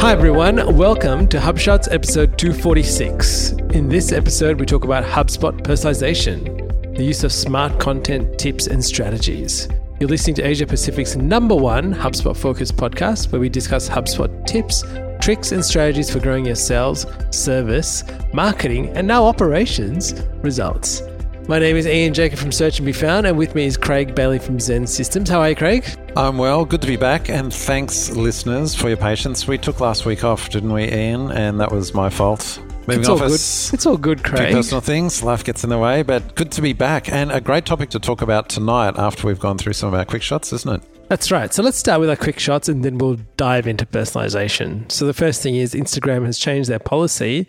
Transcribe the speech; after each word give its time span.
Hi, 0.00 0.12
everyone. 0.12 0.76
Welcome 0.76 1.26
to 1.26 1.38
HubShots 1.38 1.92
episode 1.92 2.38
246. 2.38 3.50
In 3.74 3.88
this 3.88 4.12
episode, 4.12 4.60
we 4.60 4.64
talk 4.64 4.84
about 4.84 5.02
HubSpot 5.02 5.60
personalization, 5.62 6.96
the 6.96 7.02
use 7.02 7.24
of 7.24 7.32
smart 7.32 7.80
content, 7.80 8.38
tips, 8.38 8.68
and 8.68 8.82
strategies. 8.82 9.68
You're 9.98 10.08
listening 10.08 10.36
to 10.36 10.46
Asia 10.46 10.66
Pacific's 10.66 11.16
number 11.16 11.56
one 11.56 11.92
HubSpot 11.92 12.36
focused 12.36 12.76
podcast, 12.76 13.32
where 13.32 13.40
we 13.40 13.48
discuss 13.48 13.88
HubSpot 13.88 14.46
tips, 14.46 14.84
tricks, 15.20 15.50
and 15.50 15.64
strategies 15.64 16.08
for 16.08 16.20
growing 16.20 16.46
your 16.46 16.54
sales, 16.54 17.04
service, 17.30 18.04
marketing, 18.32 18.96
and 18.96 19.04
now 19.04 19.24
operations 19.24 20.14
results. 20.44 21.02
My 21.48 21.58
name 21.58 21.76
is 21.76 21.86
Ian 21.86 22.12
Jacob 22.12 22.38
from 22.38 22.52
Search 22.52 22.78
and 22.78 22.84
Be 22.84 22.92
Found, 22.92 23.26
and 23.26 23.38
with 23.38 23.54
me 23.54 23.64
is 23.64 23.78
Craig 23.78 24.14
Bailey 24.14 24.38
from 24.38 24.58
XEN 24.58 24.86
Systems. 24.86 25.30
How 25.30 25.40
are 25.40 25.48
you, 25.48 25.56
Craig? 25.56 25.82
I'm 26.14 26.36
well. 26.36 26.66
Good 26.66 26.82
to 26.82 26.86
be 26.86 26.96
back, 26.96 27.30
and 27.30 27.50
thanks, 27.50 28.10
listeners, 28.10 28.74
for 28.74 28.88
your 28.88 28.98
patience. 28.98 29.48
We 29.48 29.56
took 29.56 29.80
last 29.80 30.04
week 30.04 30.24
off, 30.24 30.50
didn't 30.50 30.70
we, 30.70 30.92
Ian? 30.92 31.30
And 31.32 31.58
that 31.58 31.72
was 31.72 31.94
my 31.94 32.10
fault. 32.10 32.60
Moving 32.80 33.00
it's 33.00 33.08
all 33.08 33.16
office, 33.16 33.70
good. 33.70 33.74
It's 33.74 33.86
all 33.86 33.96
good, 33.96 34.22
Craig. 34.22 34.52
personal 34.52 34.82
things, 34.82 35.22
life 35.22 35.42
gets 35.42 35.64
in 35.64 35.70
the 35.70 35.78
way, 35.78 36.02
but 36.02 36.34
good 36.34 36.52
to 36.52 36.60
be 36.60 36.74
back, 36.74 37.10
and 37.10 37.32
a 37.32 37.40
great 37.40 37.64
topic 37.64 37.88
to 37.90 37.98
talk 37.98 38.20
about 38.20 38.50
tonight 38.50 38.98
after 38.98 39.26
we've 39.26 39.40
gone 39.40 39.56
through 39.56 39.72
some 39.72 39.88
of 39.88 39.94
our 39.94 40.04
quick 40.04 40.22
shots, 40.22 40.52
isn't 40.52 40.82
it? 40.82 41.08
That's 41.08 41.30
right. 41.30 41.54
So 41.54 41.62
let's 41.62 41.78
start 41.78 42.00
with 42.00 42.10
our 42.10 42.16
quick 42.16 42.38
shots, 42.38 42.68
and 42.68 42.84
then 42.84 42.98
we'll 42.98 43.16
dive 43.38 43.66
into 43.66 43.86
personalization. 43.86 44.92
So 44.92 45.06
the 45.06 45.14
first 45.14 45.42
thing 45.42 45.56
is 45.56 45.72
Instagram 45.72 46.26
has 46.26 46.38
changed 46.38 46.68
their 46.68 46.78
policy 46.78 47.46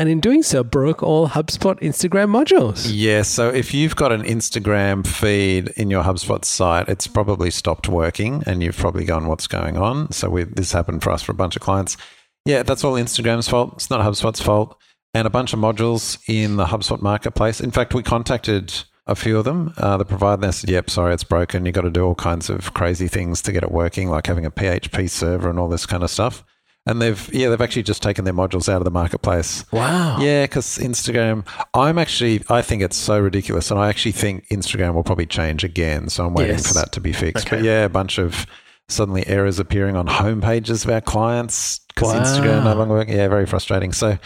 and 0.00 0.08
in 0.08 0.18
doing 0.18 0.42
so 0.42 0.64
broke 0.64 1.02
all 1.02 1.28
HubSpot 1.28 1.78
Instagram 1.80 2.30
modules. 2.30 2.88
Yeah, 2.90 3.20
so 3.20 3.50
if 3.50 3.74
you've 3.74 3.94
got 3.94 4.12
an 4.12 4.22
Instagram 4.22 5.06
feed 5.06 5.68
in 5.76 5.90
your 5.90 6.02
HubSpot 6.02 6.42
site, 6.42 6.88
it's 6.88 7.06
probably 7.06 7.50
stopped 7.50 7.86
working 7.86 8.42
and 8.46 8.62
you've 8.62 8.78
probably 8.78 9.04
gone, 9.04 9.26
what's 9.26 9.46
going 9.46 9.76
on? 9.76 10.10
So 10.10 10.30
we, 10.30 10.44
this 10.44 10.72
happened 10.72 11.02
for 11.02 11.10
us 11.10 11.20
for 11.20 11.32
a 11.32 11.34
bunch 11.34 11.54
of 11.54 11.60
clients. 11.60 11.98
Yeah, 12.46 12.62
that's 12.62 12.82
all 12.82 12.94
Instagram's 12.94 13.46
fault. 13.46 13.74
It's 13.74 13.90
not 13.90 14.00
HubSpot's 14.00 14.40
fault. 14.40 14.74
And 15.12 15.26
a 15.26 15.30
bunch 15.30 15.52
of 15.52 15.58
modules 15.58 16.18
in 16.26 16.56
the 16.56 16.64
HubSpot 16.64 17.02
marketplace. 17.02 17.60
In 17.60 17.70
fact, 17.70 17.92
we 17.92 18.02
contacted 18.02 18.72
a 19.06 19.14
few 19.14 19.36
of 19.36 19.44
them. 19.44 19.74
Uh, 19.76 19.98
the 19.98 20.06
provider 20.06 20.40
they 20.40 20.52
said, 20.52 20.70
yep, 20.70 20.88
sorry, 20.88 21.12
it's 21.12 21.24
broken. 21.24 21.66
You've 21.66 21.74
got 21.74 21.82
to 21.82 21.90
do 21.90 22.06
all 22.06 22.14
kinds 22.14 22.48
of 22.48 22.72
crazy 22.72 23.06
things 23.06 23.42
to 23.42 23.52
get 23.52 23.64
it 23.64 23.70
working, 23.70 24.08
like 24.08 24.28
having 24.28 24.46
a 24.46 24.50
PHP 24.50 25.10
server 25.10 25.50
and 25.50 25.58
all 25.58 25.68
this 25.68 25.84
kind 25.84 26.02
of 26.02 26.10
stuff 26.10 26.42
and 26.90 27.00
they've 27.00 27.32
yeah 27.32 27.48
they've 27.48 27.60
actually 27.60 27.84
just 27.84 28.02
taken 28.02 28.24
their 28.24 28.34
modules 28.34 28.68
out 28.68 28.78
of 28.78 28.84
the 28.84 28.90
marketplace. 28.90 29.64
Wow. 29.72 30.18
Yeah, 30.20 30.44
because 30.44 30.78
Instagram, 30.78 31.46
I'm 31.72 31.98
actually 31.98 32.42
I 32.48 32.62
think 32.62 32.82
it's 32.82 32.96
so 32.96 33.18
ridiculous, 33.20 33.70
and 33.70 33.78
I 33.78 33.88
actually 33.88 34.12
think 34.12 34.48
Instagram 34.48 34.94
will 34.94 35.04
probably 35.04 35.26
change 35.26 35.64
again. 35.64 36.08
So 36.08 36.26
I'm 36.26 36.34
waiting 36.34 36.56
yes. 36.56 36.66
for 36.66 36.74
that 36.74 36.92
to 36.92 37.00
be 37.00 37.12
fixed. 37.12 37.46
Okay. 37.46 37.56
But 37.56 37.64
yeah, 37.64 37.84
a 37.84 37.88
bunch 37.88 38.18
of 38.18 38.46
suddenly 38.88 39.26
errors 39.26 39.58
appearing 39.60 39.96
on 39.96 40.08
home 40.08 40.40
pages 40.40 40.84
of 40.84 40.90
our 40.90 41.00
clients 41.00 41.78
because 41.88 42.12
wow. 42.12 42.22
Instagram 42.22 42.64
no 42.64 42.74
longer 42.74 42.94
working. 42.94 43.16
Yeah, 43.16 43.28
very 43.28 43.46
frustrating. 43.46 43.92
So 43.92 44.18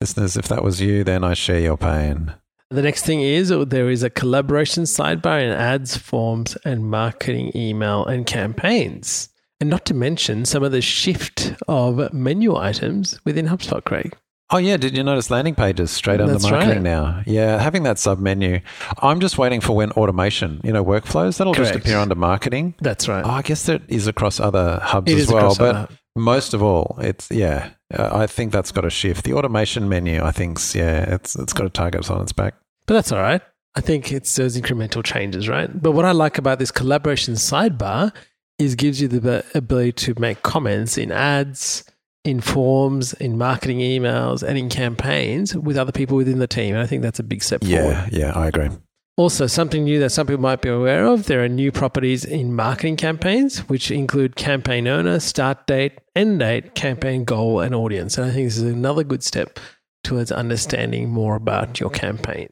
listeners, 0.00 0.36
if 0.36 0.48
that 0.48 0.62
was 0.62 0.80
you, 0.80 1.04
then 1.04 1.24
I 1.24 1.34
share 1.34 1.60
your 1.60 1.78
pain. 1.78 2.34
The 2.70 2.82
next 2.82 3.04
thing 3.04 3.20
is 3.20 3.52
uh, 3.52 3.64
there 3.64 3.90
is 3.90 4.02
a 4.02 4.10
collaboration 4.10 4.84
sidebar 4.84 5.42
in 5.42 5.50
ads, 5.50 5.96
forms, 5.96 6.56
and 6.64 6.90
marketing 6.90 7.52
email 7.54 8.06
and 8.06 8.26
campaigns. 8.26 9.28
And 9.62 9.70
not 9.70 9.84
to 9.84 9.94
mention 9.94 10.44
some 10.44 10.64
of 10.64 10.72
the 10.72 10.82
shift 10.82 11.54
of 11.68 12.12
menu 12.12 12.56
items 12.56 13.20
within 13.24 13.46
HubSpot, 13.46 13.84
Craig. 13.84 14.16
Oh 14.50 14.56
yeah, 14.56 14.76
did 14.76 14.96
you 14.96 15.04
notice 15.04 15.30
landing 15.30 15.54
pages 15.54 15.92
straight 15.92 16.20
under 16.20 16.32
That's 16.32 16.50
marketing 16.50 16.78
right. 16.78 16.82
now? 16.82 17.22
Yeah, 17.26 17.60
having 17.60 17.84
that 17.84 18.00
sub 18.00 18.18
menu. 18.18 18.58
I'm 18.98 19.20
just 19.20 19.38
waiting 19.38 19.60
for 19.60 19.76
when 19.76 19.92
automation, 19.92 20.60
you 20.64 20.72
know, 20.72 20.84
workflows 20.84 21.38
that'll 21.38 21.54
Correct. 21.54 21.74
just 21.74 21.84
appear 21.84 21.98
under 21.98 22.16
marketing. 22.16 22.74
That's 22.80 23.06
right. 23.06 23.24
Oh, 23.24 23.30
I 23.30 23.42
guess 23.42 23.66
that 23.66 23.82
is 23.86 24.08
across 24.08 24.40
other 24.40 24.80
hubs 24.82 25.12
it 25.12 25.16
as 25.16 25.30
well, 25.30 25.54
but 25.56 25.92
most 26.16 26.54
of 26.54 26.62
all, 26.64 26.98
it's 27.00 27.30
yeah. 27.30 27.70
Uh, 27.94 28.10
I 28.12 28.26
think 28.26 28.50
that's 28.50 28.72
got 28.72 28.80
to 28.80 28.90
shift. 28.90 29.24
The 29.24 29.34
automation 29.34 29.88
menu, 29.88 30.24
I 30.24 30.32
think's 30.32 30.74
yeah, 30.74 31.14
it's 31.14 31.36
it's 31.36 31.52
got 31.52 31.66
a 31.66 31.70
target 31.70 32.10
on 32.10 32.20
its 32.20 32.32
back. 32.32 32.54
But 32.86 32.94
that's 32.94 33.12
all 33.12 33.22
right. 33.22 33.42
I 33.76 33.80
think 33.80 34.10
it's 34.10 34.34
those 34.34 34.60
incremental 34.60 35.04
changes, 35.04 35.48
right? 35.48 35.70
But 35.72 35.92
what 35.92 36.04
I 36.04 36.10
like 36.10 36.36
about 36.36 36.58
this 36.58 36.72
collaboration 36.72 37.34
sidebar 37.34 38.12
is 38.62 38.74
gives 38.74 39.00
you 39.00 39.08
the 39.08 39.44
ability 39.54 39.92
to 39.92 40.20
make 40.20 40.42
comments 40.42 40.96
in 40.98 41.12
ads, 41.12 41.84
in 42.24 42.40
forms, 42.40 43.12
in 43.14 43.36
marketing 43.36 43.78
emails, 43.78 44.42
and 44.42 44.56
in 44.56 44.68
campaigns 44.68 45.54
with 45.54 45.76
other 45.76 45.92
people 45.92 46.16
within 46.16 46.38
the 46.38 46.46
team. 46.46 46.74
And 46.74 46.82
I 46.82 46.86
think 46.86 47.02
that's 47.02 47.18
a 47.18 47.24
big 47.24 47.42
step 47.42 47.60
yeah, 47.62 47.78
forward. 47.78 48.12
Yeah, 48.12 48.26
yeah, 48.26 48.32
I 48.34 48.46
agree. 48.48 48.70
Also, 49.16 49.46
something 49.46 49.84
new 49.84 50.00
that 50.00 50.10
some 50.10 50.26
people 50.26 50.40
might 50.40 50.62
be 50.62 50.70
aware 50.70 51.04
of 51.04 51.26
there 51.26 51.44
are 51.44 51.48
new 51.48 51.70
properties 51.70 52.24
in 52.24 52.54
marketing 52.54 52.96
campaigns, 52.96 53.58
which 53.68 53.90
include 53.90 54.36
campaign 54.36 54.88
owner, 54.88 55.20
start 55.20 55.66
date, 55.66 55.98
end 56.16 56.38
date, 56.38 56.74
campaign 56.74 57.24
goal, 57.24 57.60
and 57.60 57.74
audience. 57.74 58.16
And 58.16 58.26
I 58.26 58.32
think 58.32 58.46
this 58.46 58.56
is 58.56 58.62
another 58.62 59.04
good 59.04 59.22
step 59.22 59.60
towards 60.02 60.32
understanding 60.32 61.10
more 61.10 61.36
about 61.36 61.78
your 61.78 61.90
campaigns. 61.90 62.50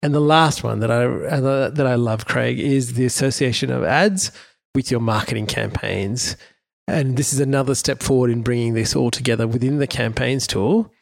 And 0.00 0.14
the 0.14 0.20
last 0.20 0.62
one 0.62 0.80
that 0.80 0.90
I 0.90 1.06
uh, 1.06 1.70
that 1.70 1.86
I 1.86 1.94
love, 1.94 2.26
Craig, 2.26 2.60
is 2.60 2.94
the 2.94 3.06
association 3.06 3.72
of 3.72 3.82
ads 3.82 4.30
with 4.74 4.90
your 4.90 5.00
marketing 5.00 5.46
campaigns. 5.46 6.36
And 6.86 7.16
this 7.16 7.32
is 7.32 7.40
another 7.40 7.74
step 7.74 8.02
forward 8.02 8.30
in 8.30 8.42
bringing 8.42 8.74
this 8.74 8.94
all 8.94 9.10
together 9.10 9.46
within 9.46 9.78
the 9.78 9.86
campaigns 9.86 10.46
tool. 10.46 10.92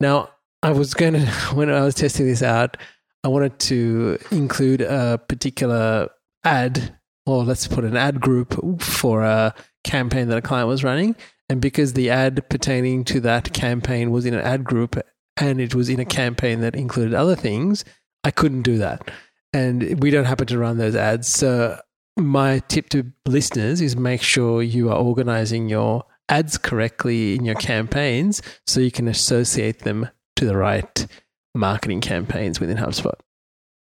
Now, 0.00 0.30
I 0.62 0.70
was 0.70 0.94
going 0.94 1.14
to, 1.14 1.26
when 1.54 1.70
I 1.70 1.82
was 1.82 1.94
testing 1.94 2.26
this 2.26 2.42
out, 2.42 2.76
I 3.24 3.28
wanted 3.28 3.58
to 3.60 4.18
include 4.30 4.82
a 4.82 5.18
particular 5.28 6.10
ad, 6.44 6.98
or 7.26 7.42
let's 7.42 7.66
put 7.66 7.84
an 7.84 7.96
ad 7.96 8.20
group 8.20 8.82
for 8.82 9.22
a 9.22 9.54
campaign 9.82 10.28
that 10.28 10.38
a 10.38 10.42
client 10.42 10.68
was 10.68 10.84
running. 10.84 11.16
And 11.48 11.60
because 11.60 11.92
the 11.92 12.10
ad 12.10 12.48
pertaining 12.48 13.04
to 13.04 13.20
that 13.20 13.52
campaign 13.52 14.10
was 14.10 14.26
in 14.26 14.34
an 14.34 14.40
ad 14.40 14.64
group 14.64 14.98
and 15.36 15.60
it 15.60 15.74
was 15.74 15.88
in 15.88 16.00
a 16.00 16.04
campaign 16.04 16.60
that 16.60 16.74
included 16.74 17.14
other 17.14 17.36
things, 17.36 17.84
I 18.24 18.30
couldn't 18.30 18.62
do 18.62 18.78
that. 18.78 19.10
And 19.52 20.02
we 20.02 20.10
don't 20.10 20.24
happen 20.24 20.46
to 20.48 20.58
run 20.58 20.78
those 20.78 20.96
ads. 20.96 21.28
So 21.28 21.78
my 22.16 22.60
tip 22.68 22.88
to 22.90 23.12
listeners 23.26 23.80
is 23.80 23.96
make 23.96 24.22
sure 24.22 24.62
you 24.62 24.88
are 24.90 24.96
organizing 24.96 25.68
your 25.68 26.04
ads 26.28 26.56
correctly 26.58 27.34
in 27.34 27.44
your 27.44 27.54
campaigns 27.56 28.40
so 28.66 28.80
you 28.80 28.90
can 28.90 29.08
associate 29.08 29.80
them 29.80 30.08
to 30.36 30.46
the 30.46 30.56
right 30.56 31.06
marketing 31.54 32.00
campaigns 32.00 32.60
within 32.60 32.76
HubSpot. 32.78 33.14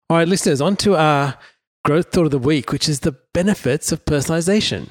All 0.10 0.18
right, 0.18 0.28
listeners, 0.28 0.62
on 0.62 0.76
to 0.78 0.96
our 0.96 1.38
growth 1.86 2.12
thought 2.12 2.26
of 2.26 2.32
the 2.32 2.40
week, 2.40 2.72
which 2.72 2.90
is 2.90 3.02
the 3.02 3.18
benefits 3.34 3.92
of 3.92 4.06
personalization. 4.06 4.90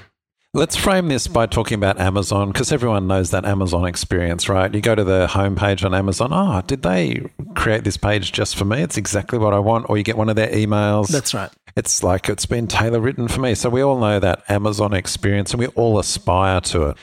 Let's 0.52 0.74
frame 0.74 1.06
this 1.06 1.28
by 1.28 1.46
talking 1.46 1.76
about 1.76 2.00
Amazon 2.00 2.50
because 2.50 2.72
everyone 2.72 3.06
knows 3.06 3.30
that 3.30 3.44
Amazon 3.44 3.86
experience, 3.86 4.48
right? 4.48 4.74
You 4.74 4.80
go 4.80 4.96
to 4.96 5.04
the 5.04 5.28
homepage 5.28 5.84
on 5.84 5.94
Amazon. 5.94 6.30
Oh, 6.32 6.60
did 6.66 6.82
they 6.82 7.24
create 7.54 7.84
this 7.84 7.96
page 7.96 8.32
just 8.32 8.56
for 8.56 8.64
me? 8.64 8.82
It's 8.82 8.96
exactly 8.96 9.38
what 9.38 9.54
I 9.54 9.60
want. 9.60 9.88
Or 9.88 9.96
you 9.96 10.02
get 10.02 10.16
one 10.16 10.28
of 10.28 10.34
their 10.34 10.48
emails. 10.48 11.06
That's 11.06 11.34
right. 11.34 11.50
It's 11.76 12.02
like 12.02 12.28
it's 12.28 12.46
been 12.46 12.66
tailor 12.66 12.98
written 12.98 13.28
for 13.28 13.40
me. 13.40 13.54
So 13.54 13.70
we 13.70 13.80
all 13.80 14.00
know 14.00 14.18
that 14.18 14.42
Amazon 14.48 14.92
experience 14.92 15.52
and 15.52 15.60
we 15.60 15.68
all 15.68 16.00
aspire 16.00 16.60
to 16.62 16.88
it. 16.88 16.96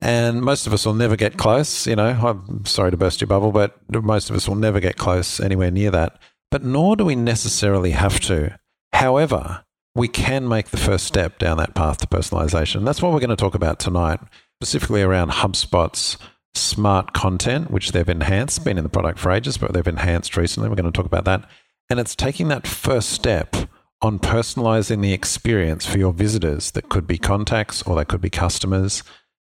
And 0.00 0.40
most 0.40 0.68
of 0.68 0.72
us 0.72 0.86
will 0.86 0.94
never 0.94 1.16
get 1.16 1.36
close. 1.36 1.88
You 1.88 1.96
know, 1.96 2.10
I'm 2.10 2.64
sorry 2.66 2.92
to 2.92 2.96
burst 2.96 3.20
your 3.20 3.26
bubble, 3.26 3.50
but 3.50 3.80
most 3.90 4.30
of 4.30 4.36
us 4.36 4.46
will 4.46 4.54
never 4.54 4.78
get 4.78 4.96
close 4.96 5.40
anywhere 5.40 5.72
near 5.72 5.90
that. 5.90 6.20
But 6.52 6.62
nor 6.62 6.94
do 6.94 7.04
we 7.06 7.16
necessarily 7.16 7.90
have 7.90 8.20
to. 8.20 8.60
However, 8.92 9.64
we 9.94 10.08
can 10.08 10.48
make 10.48 10.68
the 10.70 10.76
first 10.76 11.06
step 11.06 11.38
down 11.38 11.58
that 11.58 11.74
path 11.74 11.98
to 11.98 12.06
personalization. 12.06 12.84
That's 12.84 13.02
what 13.02 13.12
we're 13.12 13.20
going 13.20 13.30
to 13.30 13.36
talk 13.36 13.54
about 13.54 13.78
tonight, 13.78 14.20
specifically 14.60 15.02
around 15.02 15.30
HubSpot's 15.30 16.16
smart 16.54 17.12
content, 17.12 17.70
which 17.70 17.92
they've 17.92 18.08
enhanced, 18.08 18.64
been 18.64 18.78
in 18.78 18.84
the 18.84 18.90
product 18.90 19.18
for 19.18 19.30
ages, 19.30 19.58
but 19.58 19.72
they've 19.72 19.86
enhanced 19.86 20.36
recently. 20.36 20.68
We're 20.68 20.76
going 20.76 20.90
to 20.90 20.96
talk 20.96 21.06
about 21.06 21.24
that. 21.24 21.44
And 21.90 22.00
it's 22.00 22.14
taking 22.14 22.48
that 22.48 22.66
first 22.66 23.10
step 23.10 23.54
on 24.00 24.18
personalizing 24.18 25.02
the 25.02 25.12
experience 25.12 25.86
for 25.86 25.98
your 25.98 26.12
visitors 26.12 26.72
that 26.72 26.88
could 26.88 27.06
be 27.06 27.18
contacts 27.18 27.82
or 27.82 27.96
they 27.96 28.04
could 28.04 28.20
be 28.20 28.30
customers 28.30 29.02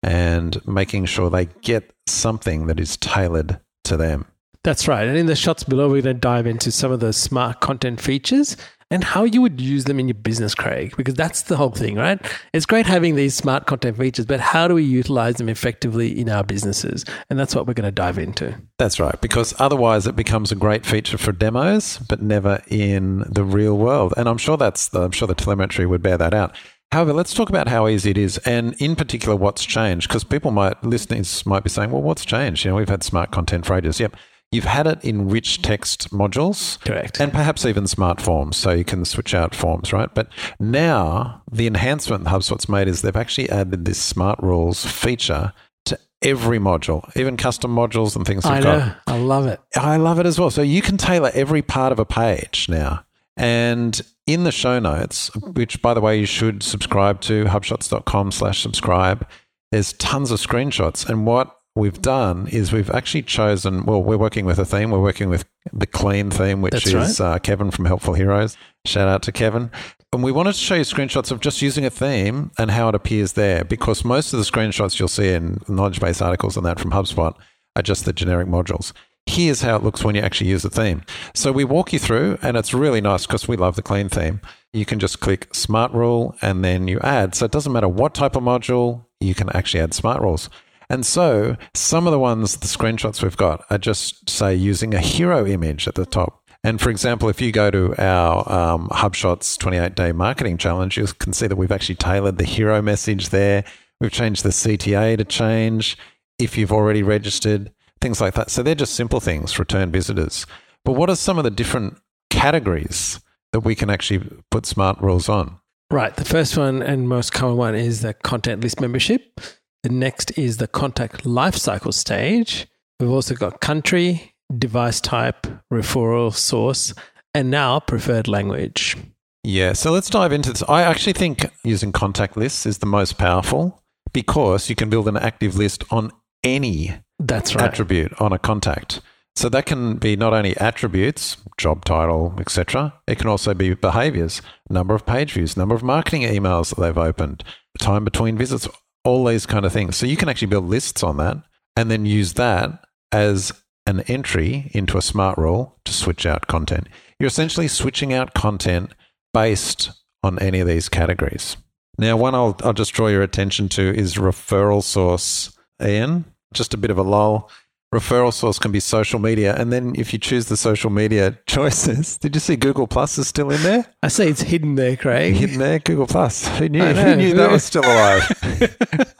and 0.02 0.66
making 0.66 1.06
sure 1.06 1.30
they 1.30 1.46
get 1.62 1.94
something 2.06 2.66
that 2.66 2.80
is 2.80 2.96
tailored 2.96 3.60
to 3.84 3.96
them. 3.96 4.26
That's 4.64 4.86
right. 4.86 5.08
And 5.08 5.16
in 5.16 5.26
the 5.26 5.34
shots 5.34 5.64
below, 5.64 5.88
we're 5.88 6.02
going 6.02 6.16
to 6.16 6.20
dive 6.20 6.46
into 6.46 6.70
some 6.70 6.92
of 6.92 7.00
the 7.00 7.12
smart 7.12 7.60
content 7.60 8.00
features 8.00 8.56
and 8.92 9.02
how 9.02 9.24
you 9.24 9.40
would 9.40 9.60
use 9.60 9.84
them 9.84 9.98
in 9.98 10.06
your 10.06 10.14
business, 10.14 10.54
Craig, 10.54 10.94
because 10.96 11.14
that's 11.14 11.42
the 11.42 11.56
whole 11.56 11.70
thing, 11.70 11.96
right? 11.96 12.20
It's 12.52 12.66
great 12.66 12.84
having 12.84 13.16
these 13.16 13.34
smart 13.34 13.66
content 13.66 13.96
features, 13.96 14.26
but 14.26 14.38
how 14.38 14.68
do 14.68 14.74
we 14.74 14.84
utilize 14.84 15.36
them 15.36 15.48
effectively 15.48 16.16
in 16.20 16.28
our 16.28 16.44
businesses? 16.44 17.04
And 17.30 17.38
that's 17.38 17.54
what 17.54 17.66
we're 17.66 17.72
going 17.72 17.86
to 17.86 17.90
dive 17.90 18.18
into. 18.18 18.54
That's 18.78 19.00
right, 19.00 19.18
because 19.22 19.54
otherwise 19.58 20.06
it 20.06 20.14
becomes 20.14 20.52
a 20.52 20.56
great 20.56 20.84
feature 20.84 21.16
for 21.16 21.32
demos, 21.32 21.98
but 21.98 22.20
never 22.20 22.62
in 22.68 23.20
the 23.20 23.44
real 23.44 23.78
world. 23.78 24.12
And 24.18 24.28
I'm 24.28 24.38
sure 24.38 24.58
that's 24.58 24.88
the, 24.88 25.02
I'm 25.02 25.12
sure 25.12 25.26
the 25.26 25.34
telemetry 25.34 25.86
would 25.86 26.02
bear 26.02 26.18
that 26.18 26.34
out. 26.34 26.54
However, 26.92 27.14
let's 27.14 27.32
talk 27.32 27.48
about 27.48 27.68
how 27.68 27.88
easy 27.88 28.10
it 28.10 28.18
is, 28.18 28.36
and 28.44 28.74
in 28.74 28.94
particular, 28.94 29.34
what's 29.34 29.64
changed. 29.64 30.08
Because 30.08 30.24
people 30.24 30.50
might, 30.50 30.84
listeners 30.84 31.46
might 31.46 31.64
be 31.64 31.70
saying, 31.70 31.90
"Well, 31.90 32.02
what's 32.02 32.26
changed?" 32.26 32.66
You 32.66 32.70
know, 32.72 32.76
we've 32.76 32.90
had 32.90 33.02
smart 33.02 33.30
content 33.30 33.64
for 33.64 33.74
ages. 33.74 33.98
Yep, 33.98 34.14
You've 34.52 34.64
had 34.64 34.86
it 34.86 35.02
in 35.02 35.30
rich 35.30 35.62
text 35.62 36.10
modules. 36.10 36.78
Correct. 36.80 37.18
And 37.20 37.32
perhaps 37.32 37.64
even 37.64 37.86
smart 37.86 38.20
forms, 38.20 38.58
so 38.58 38.70
you 38.70 38.84
can 38.84 39.06
switch 39.06 39.34
out 39.34 39.54
forms, 39.54 39.94
right? 39.94 40.14
But 40.14 40.28
now 40.60 41.42
the 41.50 41.66
enhancement 41.66 42.24
HubSpot's 42.24 42.68
made 42.68 42.86
is 42.86 43.00
they've 43.00 43.16
actually 43.16 43.48
added 43.48 43.86
this 43.86 43.98
smart 43.98 44.38
rules 44.42 44.84
feature 44.84 45.54
to 45.86 45.98
every 46.20 46.58
module, 46.58 47.10
even 47.16 47.38
custom 47.38 47.74
modules 47.74 48.14
and 48.14 48.26
things 48.26 48.44
we've 48.44 48.62
got. 48.62 48.98
I 49.06 49.16
love 49.16 49.46
it. 49.46 49.58
I 49.74 49.96
love 49.96 50.18
it 50.18 50.26
as 50.26 50.38
well. 50.38 50.50
So 50.50 50.60
you 50.60 50.82
can 50.82 50.98
tailor 50.98 51.30
every 51.32 51.62
part 51.62 51.90
of 51.90 51.98
a 51.98 52.04
page 52.04 52.66
now. 52.68 53.04
And 53.38 53.98
in 54.26 54.44
the 54.44 54.52
show 54.52 54.78
notes, 54.78 55.34
which 55.36 55.80
by 55.80 55.94
the 55.94 56.02
way 56.02 56.20
you 56.20 56.26
should 56.26 56.62
subscribe 56.62 57.22
to, 57.22 57.46
hubshots.com 57.46 58.32
slash 58.32 58.60
subscribe, 58.60 59.26
there's 59.70 59.94
tons 59.94 60.30
of 60.30 60.38
screenshots. 60.38 61.08
And 61.08 61.26
what 61.26 61.56
we've 61.74 62.00
done 62.02 62.46
is 62.48 62.72
we've 62.72 62.90
actually 62.90 63.22
chosen, 63.22 63.84
well, 63.84 64.02
we're 64.02 64.16
working 64.16 64.44
with 64.44 64.58
a 64.58 64.64
theme. 64.64 64.90
We're 64.90 65.00
working 65.00 65.28
with 65.28 65.44
the 65.72 65.86
clean 65.86 66.30
theme, 66.30 66.60
which 66.60 66.72
That's 66.72 66.86
is 66.86 67.20
uh, 67.20 67.38
Kevin 67.38 67.70
from 67.70 67.86
Helpful 67.86 68.14
Heroes. 68.14 68.56
Shout 68.84 69.08
out 69.08 69.22
to 69.22 69.32
Kevin. 69.32 69.70
And 70.12 70.22
we 70.22 70.32
wanted 70.32 70.52
to 70.52 70.58
show 70.58 70.74
you 70.74 70.82
screenshots 70.82 71.30
of 71.30 71.40
just 71.40 71.62
using 71.62 71.86
a 71.86 71.90
theme 71.90 72.50
and 72.58 72.70
how 72.70 72.88
it 72.90 72.94
appears 72.94 73.32
there 73.32 73.64
because 73.64 74.04
most 74.04 74.32
of 74.34 74.38
the 74.38 74.44
screenshots 74.44 74.98
you'll 74.98 75.08
see 75.08 75.30
in 75.30 75.58
knowledge 75.68 76.00
base 76.00 76.20
articles 76.20 76.56
and 76.56 76.66
that 76.66 76.78
from 76.78 76.90
HubSpot 76.90 77.34
are 77.76 77.82
just 77.82 78.04
the 78.04 78.12
generic 78.12 78.46
modules. 78.46 78.92
Here's 79.24 79.62
how 79.62 79.76
it 79.76 79.82
looks 79.82 80.04
when 80.04 80.14
you 80.14 80.20
actually 80.20 80.50
use 80.50 80.64
a 80.64 80.70
theme. 80.70 81.02
So 81.32 81.52
we 81.52 81.64
walk 81.64 81.92
you 81.92 82.00
through, 82.00 82.38
and 82.42 82.56
it's 82.56 82.74
really 82.74 83.00
nice 83.00 83.24
because 83.24 83.46
we 83.46 83.56
love 83.56 83.76
the 83.76 83.82
clean 83.82 84.08
theme. 84.08 84.40
You 84.72 84.84
can 84.84 84.98
just 84.98 85.20
click 85.20 85.54
Smart 85.54 85.92
Rule 85.92 86.34
and 86.42 86.64
then 86.64 86.88
you 86.88 86.98
add. 87.00 87.34
So 87.34 87.44
it 87.44 87.52
doesn't 87.52 87.72
matter 87.72 87.88
what 87.88 88.14
type 88.14 88.34
of 88.34 88.42
module, 88.42 89.06
you 89.20 89.34
can 89.34 89.48
actually 89.50 89.80
add 89.80 89.94
Smart 89.94 90.20
Rules. 90.20 90.50
And 90.92 91.06
so 91.06 91.56
some 91.72 92.06
of 92.06 92.10
the 92.10 92.18
ones, 92.18 92.58
the 92.58 92.66
screenshots 92.66 93.22
we've 93.22 93.36
got 93.36 93.64
are 93.70 93.78
just, 93.78 94.28
say, 94.28 94.54
using 94.54 94.92
a 94.92 95.00
hero 95.00 95.46
image 95.46 95.88
at 95.88 95.94
the 95.94 96.04
top. 96.04 96.42
And 96.62 96.78
for 96.82 96.90
example, 96.90 97.30
if 97.30 97.40
you 97.40 97.50
go 97.50 97.70
to 97.70 97.94
our 97.96 98.52
um, 98.52 98.88
HubShots 98.90 99.58
28 99.58 99.94
day 99.94 100.12
marketing 100.12 100.58
challenge, 100.58 100.98
you 100.98 101.06
can 101.06 101.32
see 101.32 101.46
that 101.46 101.56
we've 101.56 101.72
actually 101.72 101.94
tailored 101.94 102.36
the 102.36 102.44
hero 102.44 102.82
message 102.82 103.30
there. 103.30 103.64
We've 104.02 104.12
changed 104.12 104.42
the 104.42 104.50
CTA 104.50 105.16
to 105.16 105.24
change 105.24 105.96
if 106.38 106.58
you've 106.58 106.72
already 106.72 107.02
registered, 107.02 107.72
things 108.02 108.20
like 108.20 108.34
that. 108.34 108.50
So 108.50 108.62
they're 108.62 108.74
just 108.74 108.94
simple 108.94 109.20
things, 109.20 109.58
return 109.58 109.90
visitors. 109.92 110.44
But 110.84 110.92
what 110.92 111.08
are 111.08 111.16
some 111.16 111.38
of 111.38 111.44
the 111.44 111.50
different 111.50 111.96
categories 112.28 113.18
that 113.52 113.60
we 113.60 113.74
can 113.74 113.88
actually 113.88 114.28
put 114.50 114.66
smart 114.66 115.00
rules 115.00 115.30
on? 115.30 115.58
Right. 115.90 116.14
The 116.14 116.26
first 116.26 116.58
one 116.58 116.82
and 116.82 117.08
most 117.08 117.32
common 117.32 117.56
one 117.56 117.74
is 117.74 118.02
the 118.02 118.12
contact 118.12 118.60
list 118.60 118.78
membership. 118.78 119.40
The 119.82 119.88
next 119.88 120.38
is 120.38 120.58
the 120.58 120.68
contact 120.68 121.24
lifecycle 121.24 121.92
stage. 121.92 122.68
We've 123.00 123.10
also 123.10 123.34
got 123.34 123.60
country, 123.60 124.34
device 124.56 125.00
type, 125.00 125.46
referral 125.72 126.32
source, 126.32 126.94
and 127.34 127.50
now 127.50 127.80
preferred 127.80 128.28
language. 128.28 128.96
Yeah, 129.42 129.72
so 129.72 129.90
let's 129.90 130.08
dive 130.08 130.32
into 130.32 130.50
this. 130.50 130.62
I 130.68 130.82
actually 130.82 131.14
think 131.14 131.50
using 131.64 131.90
contact 131.90 132.36
lists 132.36 132.64
is 132.64 132.78
the 132.78 132.86
most 132.86 133.18
powerful 133.18 133.82
because 134.12 134.68
you 134.70 134.76
can 134.76 134.88
build 134.88 135.08
an 135.08 135.16
active 135.16 135.56
list 135.56 135.82
on 135.90 136.12
any 136.44 136.92
That's 137.18 137.56
right. 137.56 137.64
attribute 137.64 138.12
on 138.20 138.32
a 138.32 138.38
contact. 138.38 139.00
So 139.34 139.48
that 139.48 139.66
can 139.66 139.96
be 139.96 140.14
not 140.14 140.34
only 140.34 140.56
attributes, 140.58 141.38
job 141.56 141.84
title, 141.84 142.34
etc. 142.38 142.94
It 143.08 143.18
can 143.18 143.28
also 143.28 143.54
be 143.54 143.74
behaviors, 143.74 144.42
number 144.68 144.94
of 144.94 145.06
page 145.06 145.32
views, 145.32 145.56
number 145.56 145.74
of 145.74 145.82
marketing 145.82 146.22
emails 146.22 146.68
that 146.68 146.80
they've 146.80 146.98
opened, 146.98 147.42
time 147.78 148.04
between 148.04 148.36
visits, 148.36 148.68
all 149.04 149.24
these 149.24 149.46
kind 149.46 149.64
of 149.64 149.72
things. 149.72 149.96
So 149.96 150.06
you 150.06 150.16
can 150.16 150.28
actually 150.28 150.48
build 150.48 150.68
lists 150.68 151.02
on 151.02 151.16
that 151.18 151.38
and 151.76 151.90
then 151.90 152.06
use 152.06 152.34
that 152.34 152.84
as 153.10 153.52
an 153.86 154.00
entry 154.02 154.70
into 154.72 154.96
a 154.96 155.02
smart 155.02 155.36
rule 155.38 155.78
to 155.84 155.92
switch 155.92 156.24
out 156.24 156.46
content. 156.46 156.88
You're 157.18 157.28
essentially 157.28 157.68
switching 157.68 158.12
out 158.12 158.34
content 158.34 158.92
based 159.32 159.90
on 160.22 160.38
any 160.38 160.60
of 160.60 160.68
these 160.68 160.88
categories. 160.88 161.56
Now, 161.98 162.16
one 162.16 162.34
I'll, 162.34 162.56
I'll 162.62 162.72
just 162.72 162.92
draw 162.92 163.08
your 163.08 163.22
attention 163.22 163.68
to 163.70 163.82
is 163.82 164.14
referral 164.14 164.82
source, 164.82 165.56
Ian. 165.82 166.24
Just 166.54 166.74
a 166.74 166.78
bit 166.78 166.90
of 166.90 166.98
a 166.98 167.02
lull. 167.02 167.50
Referral 167.92 168.32
source 168.32 168.58
can 168.58 168.72
be 168.72 168.80
social 168.80 169.18
media. 169.20 169.54
And 169.54 169.70
then 169.70 169.92
if 169.96 170.14
you 170.14 170.18
choose 170.18 170.46
the 170.46 170.56
social 170.56 170.88
media 170.88 171.38
choices, 171.46 172.16
did 172.16 172.34
you 172.34 172.40
see 172.40 172.56
Google 172.56 172.86
Plus 172.86 173.18
is 173.18 173.28
still 173.28 173.50
in 173.50 173.62
there? 173.62 173.84
I 174.02 174.08
see 174.08 174.28
it's 174.28 174.40
hidden 174.40 174.76
there, 174.76 174.96
Craig. 174.96 175.34
Hidden 175.34 175.58
there, 175.58 175.78
Google 175.78 176.06
Plus. 176.06 176.48
Who 176.56 176.70
knew? 176.70 176.82
Who 176.82 177.16
knew 177.16 177.34
that 177.34 177.50
was 177.50 177.64
still 177.64 177.84
alive? 177.84 178.22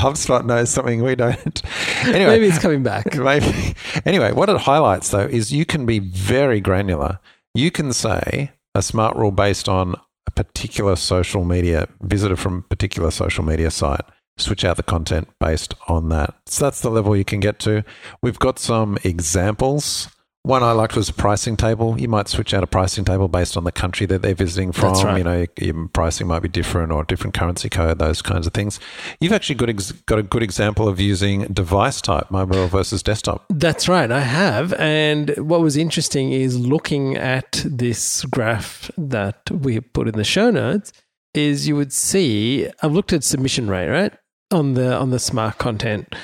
HubSpot 0.01 0.47
knows 0.47 0.71
something 0.71 1.03
we 1.03 1.15
don't. 1.15 1.63
Anyway, 2.03 2.27
Maybe 2.27 2.47
it's 2.47 2.59
coming 2.59 2.83
back. 2.83 3.15
Maybe. 3.17 3.77
Anyway, 4.05 4.33
what 4.33 4.49
it 4.49 4.57
highlights 4.57 5.11
though 5.11 5.21
is 5.21 5.53
you 5.53 5.65
can 5.65 5.87
be 5.87 6.01
very 6.01 6.61
granular. 6.61 7.21
You 7.55 7.71
can 7.71 7.93
say 7.93 8.51
a 8.75 8.83
smart 8.83 9.17
rule 9.17 9.31
based 9.31 9.69
on 9.69 9.95
a 10.27 10.31
particular 10.33 10.97
social 10.97 11.45
media 11.45 11.87
visitor 12.01 12.35
from 12.35 12.59
a 12.59 12.63
particular 12.63 13.13
social 13.13 13.45
media 13.45 13.71
site. 13.71 14.01
Switch 14.39 14.65
out 14.65 14.77
the 14.77 14.83
content 14.83 15.29
based 15.39 15.75
on 15.89 16.09
that. 16.09 16.35
So 16.47 16.65
that's 16.65 16.81
the 16.81 16.91
level 16.91 17.17
you 17.17 17.25
can 17.25 17.41
get 17.41 17.59
to. 17.61 17.85
We've 18.23 18.39
got 18.39 18.59
some 18.59 18.99
examples. 19.05 20.09
One 20.45 20.65
I 20.65 20.73
liked 20.73 20.97
was 20.97 21.09
a 21.09 21.13
pricing 21.13 21.57
table. 21.57 22.01
You 22.01 22.09
might 22.09 22.27
switch 22.27 22.53
out 22.53 22.65
a 22.65 22.67
pricing 22.67 23.05
table 23.05 23.29
based 23.29 23.57
on 23.57 23.63
the 23.63 23.71
country 23.71 24.07
that 24.07 24.23
they're 24.23 24.35
visiting 24.35 24.73
from. 24.73 24.95
Right. 24.95 25.19
You 25.19 25.25
know, 25.25 25.47
your 25.61 25.89
pricing 25.89 26.27
might 26.27 26.41
be 26.41 26.49
different 26.49 26.91
or 26.91 27.05
different 27.05 27.35
currency 27.35 27.69
code, 27.69 28.01
those 28.01 28.23
kinds 28.23 28.49
of 28.49 28.53
things. 28.53 28.81
You've 29.21 29.33
actually 29.33 29.55
got, 29.55 29.69
ex- 29.69 29.93
got 29.93 30.19
a 30.19 30.25
good 30.25 30.43
example 30.43 30.89
of 30.89 30.99
using 30.99 31.45
device 31.45 32.01
type, 32.01 32.29
mobile 32.29 32.67
versus 32.67 33.05
desktop. 33.05 33.45
That's 33.51 33.89
right, 33.89 34.11
I 34.11 34.21
have. 34.21 34.73
And 34.75 35.31
what 35.37 35.61
was 35.61 35.77
interesting 35.77 36.33
is 36.33 36.59
looking 36.59 37.17
at 37.17 37.63
this 37.65 38.25
graph 38.25 38.91
that 38.99 39.49
we 39.49 39.79
put 39.79 40.09
in 40.09 40.15
the 40.15 40.25
show 40.25 40.51
notes 40.51 40.93
is 41.35 41.69
you 41.69 41.77
would 41.77 41.93
see 41.93 42.69
I've 42.83 42.93
looked 42.93 43.13
at 43.13 43.23
submission 43.23 43.71
rate, 43.71 43.89
right? 43.89 44.13
On 44.53 44.75
the 44.75 44.95
on 44.95 45.11
the 45.11 45.19
smart 45.19 45.59
content 45.59 46.15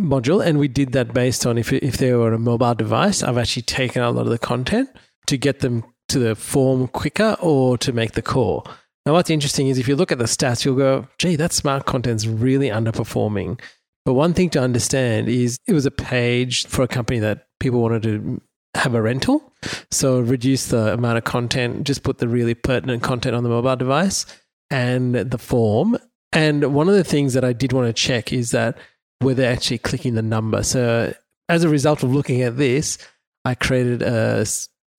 module 0.00 0.44
and 0.44 0.58
we 0.58 0.68
did 0.68 0.92
that 0.92 1.14
based 1.14 1.46
on 1.46 1.58
if 1.58 1.72
if 1.72 1.96
they 1.96 2.12
were 2.12 2.32
a 2.32 2.38
mobile 2.38 2.74
device, 2.74 3.22
I've 3.22 3.38
actually 3.38 3.62
taken 3.62 4.02
a 4.02 4.10
lot 4.10 4.26
of 4.26 4.30
the 4.30 4.38
content 4.38 4.90
to 5.26 5.38
get 5.38 5.60
them 5.60 5.84
to 6.08 6.18
the 6.18 6.34
form 6.34 6.88
quicker 6.88 7.36
or 7.40 7.78
to 7.78 7.92
make 7.92 8.12
the 8.12 8.22
call. 8.22 8.66
Now 9.06 9.14
what's 9.14 9.30
interesting 9.30 9.68
is 9.68 9.78
if 9.78 9.88
you 9.88 9.96
look 9.96 10.12
at 10.12 10.18
the 10.18 10.24
stats, 10.24 10.64
you'll 10.64 10.76
go, 10.76 11.08
gee, 11.18 11.36
that 11.36 11.52
smart 11.52 11.86
content's 11.86 12.26
really 12.26 12.68
underperforming. 12.68 13.60
But 14.04 14.14
one 14.14 14.34
thing 14.34 14.50
to 14.50 14.60
understand 14.60 15.28
is 15.28 15.58
it 15.66 15.72
was 15.72 15.86
a 15.86 15.90
page 15.90 16.66
for 16.66 16.82
a 16.82 16.88
company 16.88 17.18
that 17.20 17.46
people 17.60 17.80
wanted 17.80 18.02
to 18.02 18.42
have 18.74 18.94
a 18.94 19.02
rental. 19.02 19.52
So 19.90 20.20
reduce 20.20 20.66
the 20.66 20.92
amount 20.92 21.18
of 21.18 21.24
content, 21.24 21.84
just 21.84 22.02
put 22.02 22.18
the 22.18 22.28
really 22.28 22.54
pertinent 22.54 23.02
content 23.02 23.34
on 23.34 23.42
the 23.42 23.48
mobile 23.48 23.76
device 23.76 24.26
and 24.70 25.14
the 25.14 25.38
form. 25.38 25.96
And 26.32 26.74
one 26.74 26.88
of 26.88 26.94
the 26.94 27.04
things 27.04 27.34
that 27.34 27.44
I 27.44 27.52
did 27.52 27.72
want 27.72 27.88
to 27.88 27.92
check 27.92 28.32
is 28.32 28.52
that 28.52 28.78
were 29.20 29.34
they 29.34 29.46
actually 29.46 29.78
clicking 29.78 30.14
the 30.14 30.22
number? 30.22 30.62
So 30.62 31.14
as 31.48 31.64
a 31.64 31.68
result 31.68 32.02
of 32.02 32.14
looking 32.14 32.42
at 32.42 32.56
this, 32.56 32.98
I 33.44 33.54
created 33.54 34.02
a 34.02 34.46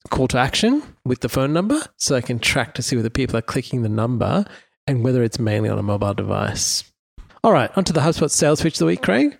call 0.10 0.28
to 0.30 0.38
action 0.38 0.84
with 1.06 1.22
the 1.22 1.30
phone 1.30 1.54
number 1.54 1.82
so 1.98 2.16
I 2.16 2.22
can 2.22 2.40
track 2.40 2.74
to 2.76 2.82
see 2.82 2.96
whether 2.96 3.10
people 3.10 3.38
are 3.38 3.42
clicking 3.42 3.84
the 3.84 3.90
number 3.90 4.46
and 4.88 5.04
whether 5.04 5.24
it's 5.24 5.40
mainly 5.40 5.70
on 5.70 5.80
a 5.80 5.84
mobile 5.84 6.14
device. 6.14 6.84
All 7.44 7.54
right, 7.54 7.72
onto 7.76 7.94
the 7.94 8.02
HubSpot 8.02 8.30
sales 8.30 8.62
feature 8.62 8.76
of 8.76 8.80
the 8.80 8.86
week, 8.86 9.02
Craig. 9.02 9.38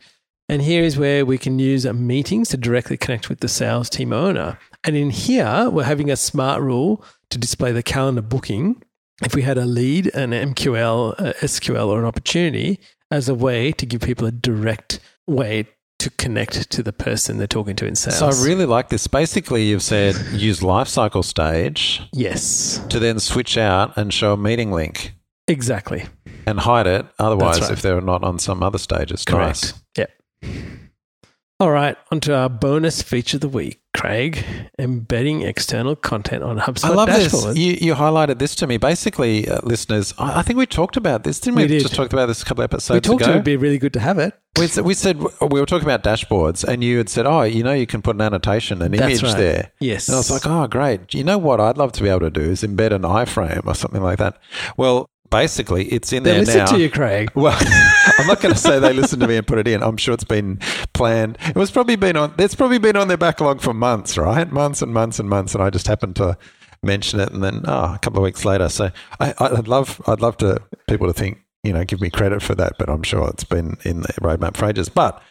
And 0.50 0.62
here 0.62 0.84
is 0.84 0.98
where 0.98 1.26
we 1.26 1.38
can 1.38 1.60
use 1.60 1.86
meetings 1.86 2.50
to 2.50 2.58
directly 2.58 2.98
connect 2.98 3.30
with 3.30 3.40
the 3.40 3.48
sales 3.48 3.90
team 3.90 4.12
owner. 4.12 4.60
And 4.84 4.96
in 4.96 5.10
here, 5.10 5.70
we're 5.70 5.84
having 5.84 6.10
a 6.10 6.16
smart 6.16 6.62
rule 6.62 7.04
to 7.30 7.38
display 7.38 7.72
the 7.72 7.84
calendar 7.84 8.22
booking 8.22 8.84
if 9.22 9.36
we 9.36 9.42
had 9.42 9.58
a 9.58 9.66
lead, 9.66 10.08
an 10.14 10.32
MQL, 10.32 11.20
a 11.20 11.34
SQL, 11.46 11.88
or 11.88 12.00
an 12.00 12.06
opportunity 12.06 12.80
as 13.10 13.30
a 13.30 13.36
way 13.36 13.72
to 13.74 13.86
give 13.86 14.02
people 14.02 14.26
a 14.26 14.32
direct 14.32 15.00
way 15.28 15.68
to 16.00 16.10
connect 16.12 16.72
to 16.72 16.82
the 16.82 16.92
person 16.92 17.38
they're 17.38 17.46
talking 17.46 17.76
to 17.76 17.86
in 17.86 17.96
sales. 17.96 18.18
So 18.18 18.28
I 18.28 18.48
really 18.48 18.66
like 18.66 18.90
this. 18.90 19.06
Basically, 19.06 19.66
you've 19.66 19.84
said 19.84 20.16
use 20.32 20.62
lifecycle 20.62 21.24
stage 21.24 22.02
yes, 22.12 22.80
to 22.90 22.98
then 22.98 23.20
switch 23.20 23.58
out 23.58 23.96
and 23.98 24.12
show 24.12 24.34
a 24.34 24.38
meeting 24.38 24.72
link 24.72 25.14
exactly. 25.48 26.06
and 26.48 26.60
hide 26.60 26.88
it. 26.88 27.06
Otherwise, 27.20 27.62
right. 27.62 27.72
if 27.72 27.84
they're 27.84 28.02
not 28.02 28.24
on 28.24 28.40
some 28.40 28.64
other 28.64 28.80
stages, 28.80 29.24
Correct. 29.26 29.76
nice. 29.98 30.08
Yep. 30.44 30.81
All 31.62 31.70
right, 31.70 31.96
onto 32.12 32.34
our 32.34 32.50
bonus 32.50 33.04
feature 33.04 33.38
of 33.38 33.42
the 33.42 33.48
week, 33.48 33.82
Craig. 33.94 34.44
Embedding 34.80 35.44
external 35.44 35.96
content 35.96 36.42
on 36.42 36.58
HubSpot 36.58 36.86
I 36.86 36.90
love 36.90 37.08
this. 37.08 37.56
You, 37.56 37.78
you 37.80 37.94
highlighted 37.94 38.40
this 38.40 38.56
to 38.56 38.66
me. 38.66 38.78
Basically, 38.78 39.48
uh, 39.48 39.60
listeners, 39.62 40.12
I, 40.18 40.40
I 40.40 40.42
think 40.42 40.58
we 40.58 40.66
talked 40.66 40.98
about 40.98 41.24
this, 41.24 41.40
didn't 41.40 41.58
we? 41.58 41.62
We 41.66 41.68
did. 41.68 41.82
Just 41.84 41.94
talked 41.94 42.14
about 42.14 42.26
this 42.26 42.42
a 42.42 42.46
couple 42.46 42.64
of 42.64 42.74
episodes 42.74 43.08
we 43.08 43.12
talked 43.12 43.22
ago. 43.22 43.34
it 43.34 43.36
would 43.36 43.44
be 43.44 43.58
really 43.58 43.78
good 43.78 43.94
to 43.94 44.00
have 44.00 44.18
it. 44.18 44.34
we, 44.58 44.66
said, 44.66 44.86
we 44.86 44.96
said 44.96 45.20
we 45.20 45.60
were 45.60 45.68
talking 45.68 45.88
about 45.88 46.04
dashboards, 46.04 46.64
and 46.64 46.84
you 46.84 46.98
had 46.98 47.10
said, 47.10 47.28
"Oh, 47.28 47.44
you 47.44 47.64
know, 47.64 47.74
you 47.74 47.86
can 47.86 48.02
put 48.02 48.16
an 48.16 48.22
annotation, 48.22 48.82
an 48.82 48.94
That's 48.94 49.22
image 49.22 49.22
right. 49.22 49.38
there." 49.38 49.72
Yes. 49.80 50.08
And 50.08 50.16
I 50.16 50.18
was 50.18 50.32
like, 50.32 50.48
"Oh, 50.48 50.66
great! 50.66 51.14
You 51.14 51.24
know 51.24 51.38
what? 51.38 51.60
I'd 51.62 51.78
love 51.78 51.92
to 51.92 52.02
be 52.02 52.10
able 52.10 52.22
to 52.22 52.32
do 52.32 52.42
is 52.42 52.64
embed 52.64 52.92
an 52.92 53.04
iframe 53.04 53.68
or 53.68 53.76
something 53.76 54.02
like 54.02 54.18
that." 54.18 54.40
Well, 54.78 55.11
basically, 55.32 55.86
it's 55.86 56.14
in 56.14 56.22
there. 56.22 56.34
they 56.34 56.44
there 56.44 56.46
listen 56.46 56.76
now. 56.76 56.78
to 56.78 56.84
you, 56.84 56.90
Craig. 56.92 57.32
Well, 57.36 57.58
I'm 58.20 58.28
not 58.28 58.42
going 58.42 58.54
to 58.54 58.60
say 58.60 58.78
they 58.78 58.94
listened 58.94 59.22
to 59.22 59.28
me 59.28 59.38
and 59.38 59.48
put 59.48 59.58
it 59.58 59.68
in. 59.68 59.82
I'm 59.82 59.98
sure 59.98 60.14
it's 60.14 60.24
been 60.24 60.58
planned. 60.94 61.38
It 61.48 61.56
was 61.56 61.72
probably 61.72 61.96
been 61.96 62.16
on. 62.16 62.34
It's 62.38 62.54
probably 62.54 62.78
been 62.78 62.96
on 62.96 63.08
their 63.08 63.18
backlog 63.18 63.62
for 63.62 63.74
months, 63.74 64.18
right? 64.18 64.52
Months 64.52 64.82
and 64.84 64.94
months 64.94 65.18
and 65.18 65.28
months, 65.28 65.56
and 65.56 65.64
I 65.64 65.72
just 65.72 65.88
happened 65.88 66.16
to 66.18 66.38
mention 66.84 67.20
it, 67.20 67.32
and 67.32 67.44
then 67.44 67.64
oh, 67.68 67.94
a 67.96 68.00
couple 68.00 68.20
of 68.20 68.24
weeks 68.24 68.46
later. 68.46 68.70
So 68.70 68.92
I, 69.20 69.34
I'd 69.40 69.68
love, 69.68 70.02
I'd 70.06 70.22
love 70.22 70.38
to 70.38 70.62
people 70.88 71.08
to 71.08 71.14
think, 71.14 71.40
you 71.64 71.74
know, 71.74 71.84
give 71.84 72.02
me 72.02 72.10
credit 72.10 72.42
for 72.42 72.54
that, 72.56 72.74
but 72.78 72.90
I'm 72.90 73.04
sure 73.04 73.28
it's 73.30 73.44
been 73.44 73.78
in 73.84 74.02
the 74.02 74.14
roadmap 74.22 74.58
for 74.58 74.66
ages. 74.66 74.90
But 74.90 75.22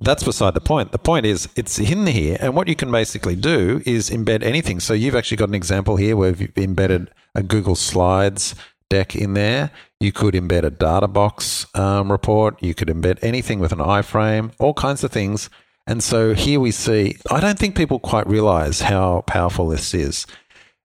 that's 0.00 0.24
beside 0.24 0.54
the 0.54 0.60
point. 0.60 0.92
The 0.92 0.98
point 0.98 1.24
is 1.24 1.48
it's 1.56 1.78
in 1.78 2.06
here, 2.06 2.36
and 2.40 2.54
what 2.54 2.68
you 2.68 2.76
can 2.76 2.90
basically 2.90 3.36
do 3.36 3.82
is 3.86 4.10
embed 4.10 4.42
anything. 4.42 4.80
So 4.80 4.92
you've 4.92 5.14
actually 5.14 5.36
got 5.36 5.48
an 5.48 5.54
example 5.54 5.96
here 5.96 6.16
where 6.16 6.30
you've 6.30 6.56
embedded 6.58 7.10
a 7.34 7.42
Google 7.42 7.76
Slides 7.76 8.54
deck 8.94 9.16
in 9.16 9.34
there. 9.34 9.72
You 9.98 10.12
could 10.12 10.34
embed 10.34 10.62
a 10.62 10.70
Databox 10.70 11.76
um, 11.76 12.12
report. 12.12 12.62
You 12.62 12.74
could 12.74 12.86
embed 12.86 13.18
anything 13.22 13.58
with 13.58 13.72
an 13.72 13.80
iframe, 13.80 14.52
all 14.60 14.72
kinds 14.72 15.02
of 15.02 15.10
things. 15.10 15.50
And 15.86 16.00
so 16.02 16.32
here 16.32 16.60
we 16.60 16.70
see, 16.70 17.16
I 17.28 17.40
don't 17.40 17.58
think 17.58 17.76
people 17.76 17.98
quite 17.98 18.28
realize 18.28 18.82
how 18.82 19.22
powerful 19.26 19.66
this 19.66 19.92
is. 19.94 20.26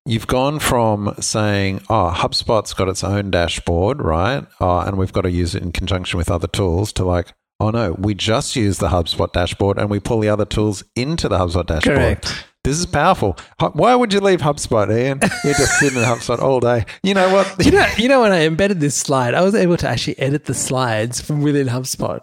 You've 0.06 0.25
gone 0.25 0.58
from 0.58 1.13
saying, 1.20 1.84
oh, 1.88 2.12
HubSpot's 2.16 2.74
got 2.74 2.89
its 2.89 3.04
own 3.04 3.30
dashboard, 3.30 4.01
right? 4.01 4.44
Oh, 4.60 4.80
and 4.80 4.98
we've 4.98 5.13
got 5.13 5.22
to 5.22 5.32
use 5.32 5.54
it 5.54 5.62
in 5.62 5.72
conjunction 5.72 6.18
with 6.18 6.32
other 6.32 6.48
tools 6.48 6.92
to 6.94 7.06
like, 7.06 7.34
oh 7.60 7.70
no, 7.70 7.92
we 8.00 8.16
just 8.16 8.56
use 8.56 8.80
the 8.80 8.88
HubSpot 8.88 9.32
dashboard 9.32 9.78
and 9.78 9.89
we 9.89 10.00
pull 10.00 10.20
the 10.20 10.30
other 10.30 10.46
tools 10.46 10.84
into 10.96 11.30
the 11.30 11.38
HubSpot 11.38 11.68
dashboard. 11.68 11.98
Correct. 11.98 12.46
This 12.63 12.78
is 12.78 12.86
powerful. 12.86 13.38
Why 13.74 13.96
would 13.96 14.13
you 14.13 14.20
leave 14.20 14.42
HubSpot, 14.42 14.92
Ian? 14.92 15.20
You're 15.44 15.54
just 15.54 15.80
sitting 15.80 15.98
in 15.98 16.04
HubSpot 16.04 16.39
all 16.39 16.60
day. 16.60 16.86
You 17.04 17.13
know 17.13 17.32
what? 17.34 17.66
You 17.66 17.72
know, 17.72 17.88
you 17.98 18.10
know 18.10 18.22
when 18.22 18.34
I 18.34 18.46
embedded 18.46 18.80
this 18.82 18.96
slide, 18.96 19.34
I 19.34 19.42
was 19.42 19.56
able 19.56 19.78
to 19.78 19.88
actually 19.88 20.20
edit 20.20 20.46
the 20.46 20.54
slides 20.54 21.22
from 21.22 21.42
within 21.42 21.68
HubSpot. 21.68 22.20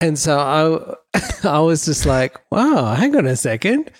And 0.00 0.18
so 0.18 0.98
I, 1.14 1.18
I 1.48 1.60
was 1.60 1.84
just 1.84 2.06
like, 2.06 2.40
wow, 2.50 2.94
hang 2.94 3.14
on 3.14 3.26
a 3.26 3.36
second. 3.36 3.90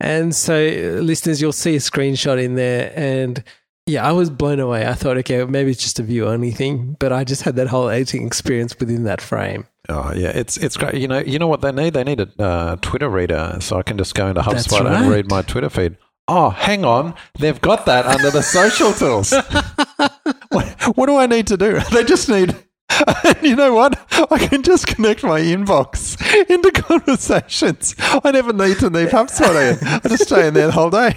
And 0.00 0.34
so, 0.34 0.54
uh, 0.54 1.00
listeners, 1.00 1.40
you'll 1.40 1.52
see 1.52 1.76
a 1.76 1.78
screenshot 1.78 2.42
in 2.42 2.56
there. 2.56 2.92
And 2.94 3.42
yeah, 3.86 4.06
I 4.06 4.12
was 4.12 4.30
blown 4.30 4.60
away. 4.60 4.86
I 4.86 4.94
thought, 4.94 5.16
okay, 5.18 5.44
maybe 5.44 5.70
it's 5.70 5.82
just 5.82 5.98
a 5.98 6.02
view 6.02 6.26
only 6.26 6.50
thing, 6.50 6.96
but 6.98 7.12
I 7.12 7.24
just 7.24 7.42
had 7.42 7.56
that 7.56 7.68
whole 7.68 7.88
editing 7.88 8.26
experience 8.26 8.78
within 8.78 9.04
that 9.04 9.20
frame. 9.20 9.66
Oh 9.88 10.12
yeah, 10.14 10.28
it's 10.28 10.56
it's 10.56 10.76
great. 10.76 10.94
You 10.94 11.08
know, 11.08 11.18
you 11.18 11.38
know 11.38 11.48
what 11.48 11.60
they 11.60 11.72
need? 11.72 11.94
They 11.94 12.04
need 12.04 12.20
a 12.20 12.42
uh, 12.42 12.76
Twitter 12.76 13.08
reader, 13.08 13.56
so 13.60 13.78
I 13.78 13.82
can 13.82 13.98
just 13.98 14.14
go 14.14 14.28
into 14.28 14.40
HubSpot 14.40 14.84
right. 14.84 15.02
and 15.02 15.10
read 15.10 15.28
my 15.28 15.42
Twitter 15.42 15.68
feed. 15.68 15.96
Oh, 16.28 16.50
hang 16.50 16.84
on, 16.84 17.14
they've 17.38 17.60
got 17.60 17.84
that 17.86 18.06
under 18.06 18.30
the 18.30 18.42
social 18.42 18.92
tools. 18.92 19.32
what, 20.50 20.96
what 20.96 21.06
do 21.06 21.16
I 21.16 21.26
need 21.26 21.48
to 21.48 21.56
do? 21.56 21.80
They 21.92 22.04
just 22.04 22.28
need 22.28 22.54
you 23.42 23.56
know 23.56 23.74
what? 23.74 23.98
I 24.30 24.38
can 24.38 24.62
just 24.62 24.86
connect 24.86 25.24
my 25.24 25.40
inbox 25.40 26.16
into 26.48 26.70
conversations. 26.70 27.94
I 27.98 28.30
never 28.30 28.52
need 28.52 28.78
to 28.78 28.90
leave 28.90 29.08
HubSpot. 29.08 29.82
I 30.04 30.08
just 30.08 30.24
stay 30.24 30.48
in 30.48 30.54
there 30.54 30.66
the 30.66 30.72
whole 30.72 30.90
day. 30.90 31.16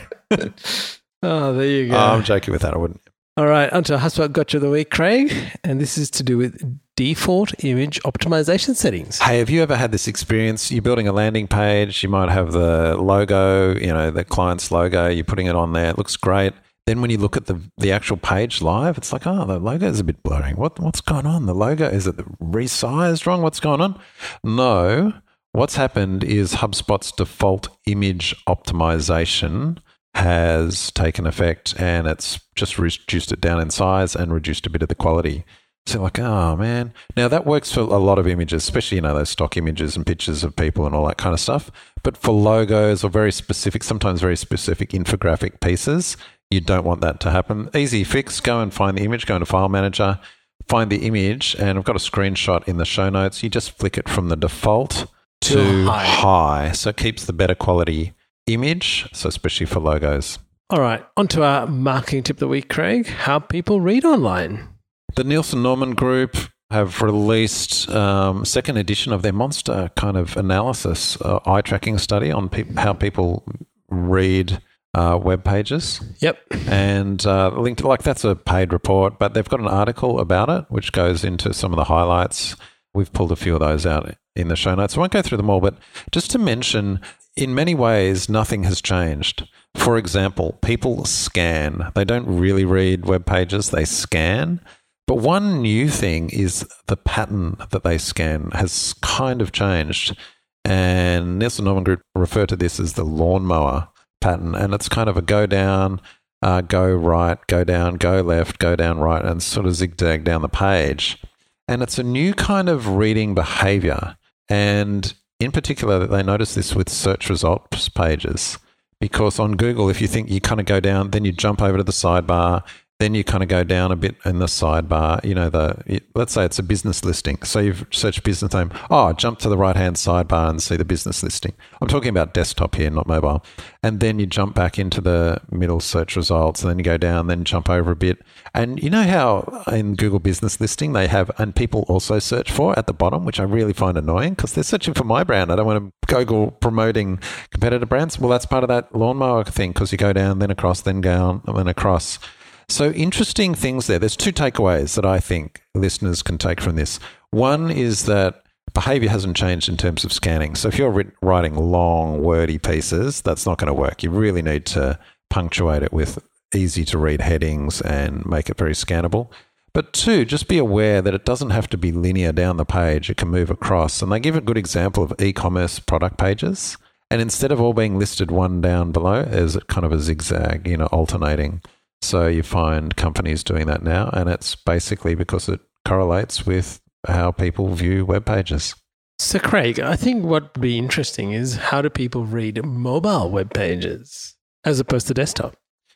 oh, 1.22 1.54
there 1.54 1.66
you 1.66 1.90
go. 1.90 1.96
Oh, 1.96 2.16
I'm 2.16 2.24
joking 2.24 2.52
with 2.52 2.62
that. 2.62 2.74
I 2.74 2.78
wouldn't. 2.78 3.02
All 3.38 3.48
right, 3.48 3.70
onto 3.74 3.98
HubSpot 3.98 4.32
Gotcha 4.32 4.56
of 4.58 4.63
the 4.63 4.70
Week, 4.70 4.89
Craig. 4.89 5.30
And 5.62 5.82
this 5.82 5.98
is 5.98 6.10
to 6.12 6.24
do 6.24 6.38
with 6.38 6.80
default 6.96 7.65
image 7.65 8.01
optimization 8.04 8.77
settings. 8.77 9.20
Hey, 9.20 9.39
have 9.39 9.50
you 9.50 9.62
ever 9.62 9.75
had 9.75 9.92
this 9.92 10.08
experience? 10.08 10.72
You're 10.72 10.82
building 10.82 11.06
a 11.06 11.12
landing 11.12 11.46
page, 11.46 12.01
you 12.01 12.08
might 12.08 12.30
have 12.30 12.54
the 12.54 12.96
logo, 12.96 13.75
you 13.75 13.88
know, 13.88 14.10
the 14.10 14.24
client's 14.24 14.72
logo, 14.72 15.10
you're 15.10 15.25
putting 15.25 15.48
it 15.48 15.56
on 15.56 15.74
there, 15.74 15.89
it 15.89 15.98
looks 15.98 16.15
great. 16.15 16.54
Then 16.86 17.01
when 17.01 17.10
you 17.10 17.18
look 17.18 17.36
at 17.36 17.48
the 17.48 17.60
the 17.77 17.92
actual 17.92 18.15
page 18.15 18.62
live, 18.62 18.98
it's 18.98 19.12
like, 19.12 19.27
oh, 19.27 19.44
the 19.44 19.60
logo 19.60 19.86
is 19.86 20.00
a 20.00 20.06
bit 20.06 20.24
blurry. 20.24 20.54
What 20.54 20.80
what's 20.80 21.01
going 21.01 21.25
on? 21.25 21.46
The 21.46 21.54
logo 21.54 21.89
is 21.89 22.08
it 22.08 22.15
resized 22.39 23.25
wrong? 23.25 23.42
What's 23.42 23.60
going 23.60 23.82
on? 23.82 24.00
No, 24.46 25.12
what's 25.51 25.75
happened 25.75 26.24
is 26.24 26.54
HubSpot's 26.54 27.12
default 27.12 27.68
image 27.86 28.34
optimization 28.48 29.80
has 30.16 30.92
taken 30.92 31.28
effect, 31.28 31.80
and 31.80 32.08
it's 32.08 32.40
just 32.56 32.80
reduced 32.80 33.32
it 33.32 33.42
down 33.42 33.60
in 33.60 33.70
size 33.70 34.16
and 34.16 34.34
reduced 34.34 34.66
a 34.66 34.70
bit 34.70 34.82
of 34.82 34.88
the 34.88 34.96
quality. 34.96 35.44
So 35.88 36.02
like, 36.02 36.18
oh 36.18 36.56
man. 36.56 36.94
Now 37.16 37.28
that 37.28 37.46
works 37.46 37.72
for 37.72 37.82
a 37.82 37.98
lot 37.98 38.18
of 38.18 38.28
images, 38.28 38.64
especially 38.64 38.96
you 38.96 39.02
know 39.02 39.14
those 39.14 39.30
stock 39.30 39.56
images 39.58 39.96
and 39.96 40.06
pictures 40.06 40.44
of 40.44 40.56
people 40.56 40.86
and 40.86 40.96
all 40.96 41.06
that 41.08 41.18
kind 41.18 41.34
of 41.34 41.40
stuff. 41.40 41.70
But 42.02 42.18
for 42.18 42.32
logos 42.32 43.04
or 43.04 43.10
very 43.10 43.32
specific, 43.32 43.84
sometimes 43.84 44.22
very 44.22 44.38
specific 44.38 44.92
infographic 44.92 45.60
pieces, 45.60 46.18
you 46.50 46.62
don't 46.62 46.86
want 46.86 47.02
that 47.02 47.20
to 47.22 47.32
happen. 47.32 47.70
Easy 47.76 48.04
fix 48.04 48.40
go 48.40 48.62
and 48.62 48.74
find 48.74 48.98
the 48.98 49.04
image, 49.04 49.26
go 49.26 49.36
into 49.36 49.46
File 49.46 49.70
Manager, 49.70 50.20
find 50.68 50.92
the 50.92 51.06
image, 51.06 51.56
and 51.60 51.78
I've 51.78 51.86
got 51.86 51.96
a 51.96 52.00
screenshot 52.00 52.68
in 52.68 52.78
the 52.78 52.86
show 52.86 53.10
notes. 53.10 53.44
You 53.44 53.50
just 53.50 53.78
flick 53.78 53.98
it 53.98 54.10
from 54.10 54.30
the 54.30 54.38
default 54.38 55.08
to 55.42 55.86
high. 55.86 56.06
high. 56.06 56.72
So 56.72 56.90
it 56.92 56.98
keeps 56.98 57.26
the 57.26 57.34
better 57.34 57.56
quality 57.56 58.14
image, 58.48 59.08
so 59.14 59.30
especially 59.30 59.66
for 59.66 59.80
logos. 59.80 60.40
All 60.70 60.82
right, 60.82 61.06
on 61.16 61.28
to 61.30 61.44
our 61.44 61.68
marketing 61.68 62.24
tip 62.24 62.38
of 62.38 62.40
the 62.40 62.48
week, 62.48 62.70
Craig. 62.70 63.08
How 63.08 63.40
people 63.40 63.82
read 63.82 64.04
online. 64.04 64.68
The 65.16 65.24
Nielsen 65.24 65.62
Norman 65.62 65.94
Group 65.94 66.38
have 66.72 67.02
released 67.02 67.90
um, 67.90 68.44
second 68.44 68.78
edition 68.78 69.14
of 69.14 69.22
their 69.22 69.34
monster 69.34 69.92
kind 69.96 70.18
of 70.18 70.36
analysis, 70.36 71.20
uh, 71.22 71.40
eye 71.46 71.62
tracking 71.62 71.98
study 71.98 72.32
on 72.32 72.50
pe- 72.50 72.74
how 72.74 72.94
people 72.94 73.46
read 73.90 74.62
uh, 74.96 75.20
web 75.22 75.44
pages. 75.44 76.02
Yep. 76.20 76.40
And 76.68 77.25
uh, 77.25 77.50
linked 77.50 77.84
like 77.84 78.04
that's 78.04 78.24
a 78.24 78.36
paid 78.36 78.74
report, 78.74 79.20
but 79.20 79.34
they've 79.34 79.48
got 79.48 79.60
an 79.60 79.68
article 79.68 80.20
about 80.20 80.50
it 80.50 80.66
which 80.70 80.92
goes 80.92 81.24
into 81.24 81.54
some 81.54 81.72
of 81.72 81.78
the 81.78 81.84
highlights. 81.86 82.56
We've 82.96 83.12
pulled 83.12 83.32
a 83.32 83.36
few 83.36 83.54
of 83.54 83.60
those 83.60 83.86
out 83.86 84.16
in 84.36 84.48
the 84.48 84.56
show 84.56 84.74
notes. 84.74 84.96
I 84.96 85.00
won't 85.00 85.12
go 85.12 85.22
through 85.22 85.38
them 85.38 85.50
all, 85.50 85.60
but 85.60 85.78
just 86.12 86.32
to 86.32 86.40
mention, 86.40 87.02
in 87.36 87.54
many 87.54 87.75
ways, 87.75 88.30
nothing 88.30 88.64
has 88.64 88.82
changed. 88.82 89.48
For 89.75 89.98
example, 89.98 90.58
people 90.62 91.04
scan. 91.04 91.92
They 91.94 92.06
don't 92.06 92.25
really 92.25 92.64
read 92.64 93.06
web 93.06 93.25
pages; 93.25 93.70
they 93.70 93.86
scan. 93.86 94.62
But 95.08 95.16
one 95.16 95.62
new 95.62 95.90
thing 95.90 96.30
is 96.32 96.68
the 96.88 96.98
pattern 96.98 97.58
that 97.70 97.84
they 97.84 97.98
scan 97.98 98.50
has 98.52 98.96
kind 99.02 99.42
of 99.42 99.52
changed. 99.52 100.18
And 100.64 101.38
Nielsen 101.38 101.66
Norman 101.66 101.84
Group 101.84 102.02
refer 102.16 102.48
to 102.48 102.56
this 102.56 102.80
as 102.80 102.94
the 102.94 103.04
lawnmower 103.04 103.90
pattern, 104.22 104.56
and 104.56 104.74
it's 104.74 104.90
kind 104.90 105.10
of 105.10 105.18
a 105.18 105.22
go 105.22 105.46
down, 105.46 106.02
uh, 106.42 106.62
go 106.62 106.92
right, 106.92 107.38
go 107.48 107.64
down, 107.64 107.98
go 107.98 108.22
left, 108.22 108.58
go 108.58 108.75
down 108.75 109.00
right, 109.00 109.24
and 109.24 109.44
sort 109.44 109.68
of 109.68 109.75
zigzag 109.75 110.24
down 110.24 110.42
the 110.42 110.50
page. 110.50 111.22
And 111.68 111.82
it's 111.82 111.98
a 111.98 112.04
new 112.04 112.34
kind 112.34 112.70
of 112.70 112.96
reading 112.96 113.34
behavior. 113.34 114.18
And 114.50 115.14
in 115.40 115.52
particular, 115.52 116.06
they 116.06 116.24
notice 116.24 116.56
this 116.56 116.76
with 116.76 116.90
search 116.90 117.30
results 117.30 117.90
pages. 117.90 118.60
Because 119.00 119.40
on 119.40 119.58
Google, 119.58 119.90
if 119.90 120.02
you 120.02 120.08
think 120.08 120.30
you 120.30 120.40
kind 120.40 120.60
of 120.60 120.66
go 120.66 120.80
down, 120.80 121.12
then 121.12 121.26
you 121.26 121.32
jump 121.32 121.62
over 121.62 121.78
to 121.78 121.84
the 121.84 121.92
sidebar, 121.92 122.64
then 123.00 123.14
you 123.14 123.25
kind 123.25 123.44
of 123.44 123.50
go 123.50 123.62
down 123.64 123.92
a 123.92 123.96
bit 123.96 124.16
in 124.24 124.40
the 124.40 124.46
sidebar. 124.46 125.24
You 125.25 125.36
know, 125.36 125.50
the 125.50 126.02
let's 126.14 126.32
say 126.32 126.46
it's 126.46 126.60
a 126.60 126.64
business 126.64 127.04
listing. 127.04 127.42
So 127.44 127.60
you've 127.60 127.86
searched 127.92 128.24
business 128.24 128.54
name. 128.54 128.72
Oh, 128.90 129.12
jump 129.12 129.40
to 129.40 129.50
the 129.50 129.58
right 129.58 129.75
hand 129.75 129.98
sidebar 129.98 130.50
and 130.50 130.64
see 130.64 130.78
the 130.78 130.86
business 130.86 131.22
listing. 131.22 131.54
I'm 131.82 131.90
talking 131.90 132.08
about 132.08 132.34
desktop 132.34 132.75
here, 132.75 132.90
not 132.90 133.06
mobile. 133.06 133.44
And 133.84 134.00
then 134.00 134.18
you 134.18 134.25
jump 134.25 134.56
back 134.56 134.80
into 134.80 135.02
the 135.02 135.42
middle 135.52 135.82
search 135.82 136.16
results, 136.16 136.62
and 136.62 136.70
then 136.70 136.80
you 136.80 136.86
go 136.86 136.98
down, 136.98 137.28
then 137.28 137.44
jump 137.44 137.70
over 137.70 137.92
a 137.92 137.96
bit. 137.98 138.22
And 138.54 138.82
you 138.82 138.90
know 138.90 139.04
how 139.04 139.64
in 139.68 139.96
Google 139.96 140.20
Business 140.20 140.62
Listing 140.62 140.94
they 140.94 141.08
have, 141.08 141.30
and 141.38 141.54
people 141.54 141.84
also 141.90 142.20
search 142.20 142.50
for 142.50 142.80
at 142.80 142.88
the 142.88 142.94
bottom, 142.94 143.25
which 143.25 143.42
I 143.42 143.44
really 143.44 143.74
find 143.74 143.98
annoying 143.98 144.36
because 144.36 144.54
they're 144.54 144.64
searching 144.64 144.94
for 144.94 145.04
my 145.04 145.25
brand. 145.25 145.52
I 145.52 145.58
don't 145.58 145.66
want 145.66 145.94
to 146.02 146.16
Google 146.16 146.52
promoting 146.52 147.20
competitor 147.52 147.86
brands. 147.86 148.18
Well, 148.18 148.30
that's 148.30 148.46
part 148.46 148.64
of 148.64 148.70
that 148.70 148.96
lawnmower 148.96 149.44
thing 149.44 149.74
because 149.74 149.92
you 149.92 149.98
go 149.98 150.14
down, 150.14 150.40
then 150.40 150.50
across, 150.50 150.80
then 150.80 151.02
down, 151.02 151.42
then 151.54 151.68
across. 151.68 152.20
So, 152.68 152.92
interesting 152.92 153.54
things 153.54 153.88
there. 153.88 154.00
There's 154.00 154.16
two 154.16 154.32
takeaways 154.32 154.96
that 154.96 155.06
I 155.06 155.20
think 155.20 155.62
listeners 155.74 156.24
can 156.24 156.38
take 156.38 156.60
from 156.60 156.76
this. 156.76 157.00
One 157.32 157.70
is 157.70 158.06
that 158.06 158.44
behavior 158.74 159.10
hasn't 159.10 159.38
changed 159.38 159.70
in 159.70 159.78
terms 159.78 160.04
of 160.04 160.12
scanning. 160.12 160.56
So, 160.56 160.68
if 160.68 160.78
you're 160.78 161.14
writing 161.22 161.56
long, 161.56 162.24
wordy 162.24 162.58
pieces, 162.58 163.22
that's 163.22 163.46
not 163.46 163.58
going 163.58 163.68
to 163.68 163.74
work. 163.74 164.04
You 164.04 164.10
really 164.10 164.42
need 164.42 164.66
to 164.68 165.00
punctuate 165.30 165.84
it 165.84 165.94
with 165.94 166.20
easy 166.54 166.86
to 166.86 166.98
read 166.98 167.22
headings 167.22 167.82
and 167.82 168.26
make 168.26 168.50
it 168.50 168.58
very 168.58 168.74
scannable. 168.74 169.30
But 169.74 169.92
two, 169.92 170.24
just 170.24 170.48
be 170.48 170.58
aware 170.58 171.02
that 171.02 171.14
it 171.14 171.26
doesn't 171.26 171.50
have 171.50 171.68
to 171.72 171.78
be 171.78 171.92
linear 171.92 172.32
down 172.32 172.56
the 172.56 172.66
page, 172.66 173.10
it 173.10 173.18
can 173.18 173.28
move 173.28 173.52
across. 173.52 174.02
And 174.02 174.10
they 174.10 174.22
give 174.22 174.38
a 174.38 174.42
good 174.42 174.58
example 174.58 175.04
of 175.04 175.14
e 175.22 175.34
commerce 175.34 175.80
product 175.80 176.18
pages. 176.18 176.78
And 177.12 177.22
instead 177.22 177.52
of 177.52 177.62
all 177.62 177.74
being 177.74 178.00
listed 178.00 178.32
one 178.32 178.62
down 178.62 178.92
below, 178.92 179.24
there's 179.24 179.58
kind 179.68 179.86
of 179.86 179.92
a 179.92 180.00
zigzag, 180.00 180.66
you 180.68 180.78
know, 180.78 180.88
alternating. 180.88 181.62
So 182.06 182.28
you 182.28 182.44
find 182.44 182.96
companies 182.96 183.44
doing 183.44 183.66
that 183.66 183.82
now, 183.82 184.10
and 184.14 184.30
it's 184.30 184.56
basically 184.56 185.16
because 185.16 185.50
it 185.50 185.60
correlates 185.86 186.46
with 186.46 186.80
how 187.08 187.32
people 187.32 187.74
view 187.74 188.06
web 188.06 188.26
pages. 188.26 188.76
So, 189.18 189.40
Craig, 189.40 189.80
I 189.80 189.96
think 189.96 190.24
what 190.24 190.56
would 190.56 190.62
be 190.62 190.78
interesting 190.78 191.32
is 191.32 191.56
how 191.56 191.82
do 191.82 191.90
people 191.90 192.26
read 192.26 192.64
mobile 192.64 193.32
web 193.32 193.54
pages 193.54 194.36
as 194.64 194.80
opposed 194.80 195.08
to 195.08 195.14
desktop? 195.14 195.56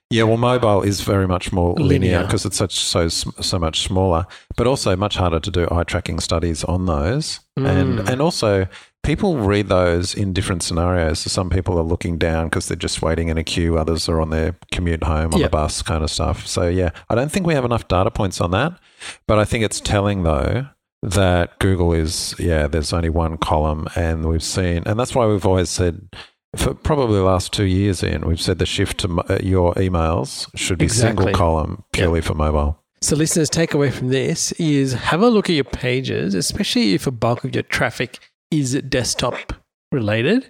Yeah, 0.10 0.24
well, 0.24 0.38
mobile 0.38 0.82
is 0.82 1.02
very 1.02 1.28
much 1.28 1.52
more 1.52 1.76
linear 1.76 2.24
because 2.24 2.44
it's 2.44 2.58
such 2.58 2.74
so 2.80 3.10
so 3.10 3.60
much 3.60 3.82
smaller, 3.82 4.26
but 4.58 4.66
also 4.66 4.96
much 4.96 5.16
harder 5.16 5.40
to 5.40 5.52
do 5.52 5.68
eye 5.70 5.84
tracking 5.84 6.20
studies 6.20 6.64
on 6.64 6.88
those, 6.88 7.42
mm. 7.60 7.68
and 7.68 8.10
and 8.10 8.20
also 8.20 8.68
people 9.04 9.38
read 9.38 9.68
those 9.68 10.14
in 10.14 10.34
different 10.34 10.64
scenarios. 10.64 11.20
So 11.20 11.30
some 11.30 11.50
people 11.50 11.78
are 11.78 11.84
looking 11.84 12.18
down 12.18 12.48
because 12.48 12.68
they're 12.68 12.78
just 12.78 13.02
waiting 13.02 13.30
in 13.30 13.38
a 13.38 13.44
queue. 13.44 13.78
Others 13.78 14.10
are 14.10 14.22
on 14.22 14.30
their 14.30 14.56
commute 14.72 15.04
home 15.04 15.34
on 15.34 15.40
yep. 15.40 15.52
the 15.52 15.58
bus, 15.58 15.82
kind 15.82 16.04
of 16.04 16.12
stuff. 16.12 16.46
So 16.48 16.68
yeah, 16.68 16.92
I 17.10 17.16
don't 17.16 17.32
think 17.32 17.46
we 17.46 17.54
have 17.54 17.66
enough 17.66 17.88
data 17.88 18.12
points 18.12 18.42
on 18.42 18.52
that, 18.52 18.80
but 19.28 19.40
I 19.40 19.46
think 19.46 19.64
it's 19.64 19.80
telling 19.80 20.24
though 20.24 20.68
that 21.02 21.58
Google 21.60 21.94
is, 21.94 22.36
yeah, 22.38 22.68
there's 22.68 22.94
only 22.94 23.10
one 23.10 23.38
column. 23.38 23.88
And 23.96 24.26
we've 24.26 24.44
seen, 24.44 24.84
and 24.86 25.00
that's 25.00 25.16
why 25.16 25.26
we've 25.26 25.46
always 25.46 25.70
said, 25.70 26.10
for 26.56 26.74
probably 26.74 27.18
the 27.18 27.24
last 27.24 27.54
two 27.54 27.66
years 27.66 28.04
in, 28.04 28.28
we've 28.28 28.42
said 28.42 28.60
the 28.60 28.66
shift 28.66 29.00
to 29.00 29.22
uh, 29.30 29.38
your 29.42 29.74
emails 29.76 30.50
should 30.56 30.80
be 30.80 30.86
Exactly. 30.86 31.26
single 31.26 31.38
column 31.38 31.84
purely 31.94 32.22
for 32.22 32.34
mobile. 32.34 32.84
So, 33.02 33.16
listeners, 33.16 33.50
take 33.50 33.74
away 33.74 33.92
from 33.92 34.10
this 34.10 34.52
is 34.54 34.94
have 34.94 35.22
a 35.22 35.30
look 35.30 35.50
at 35.50 35.56
your 35.56 35.64
pages, 35.64 36.34
especially 36.34 36.94
if 36.96 37.08
a 37.08 37.12
bulk 37.12 37.46
of 37.46 37.54
your 37.56 37.64
traffic 37.64 38.20
is 38.52 38.74
it 38.74 38.90
desktop 38.90 39.54
related, 39.92 40.50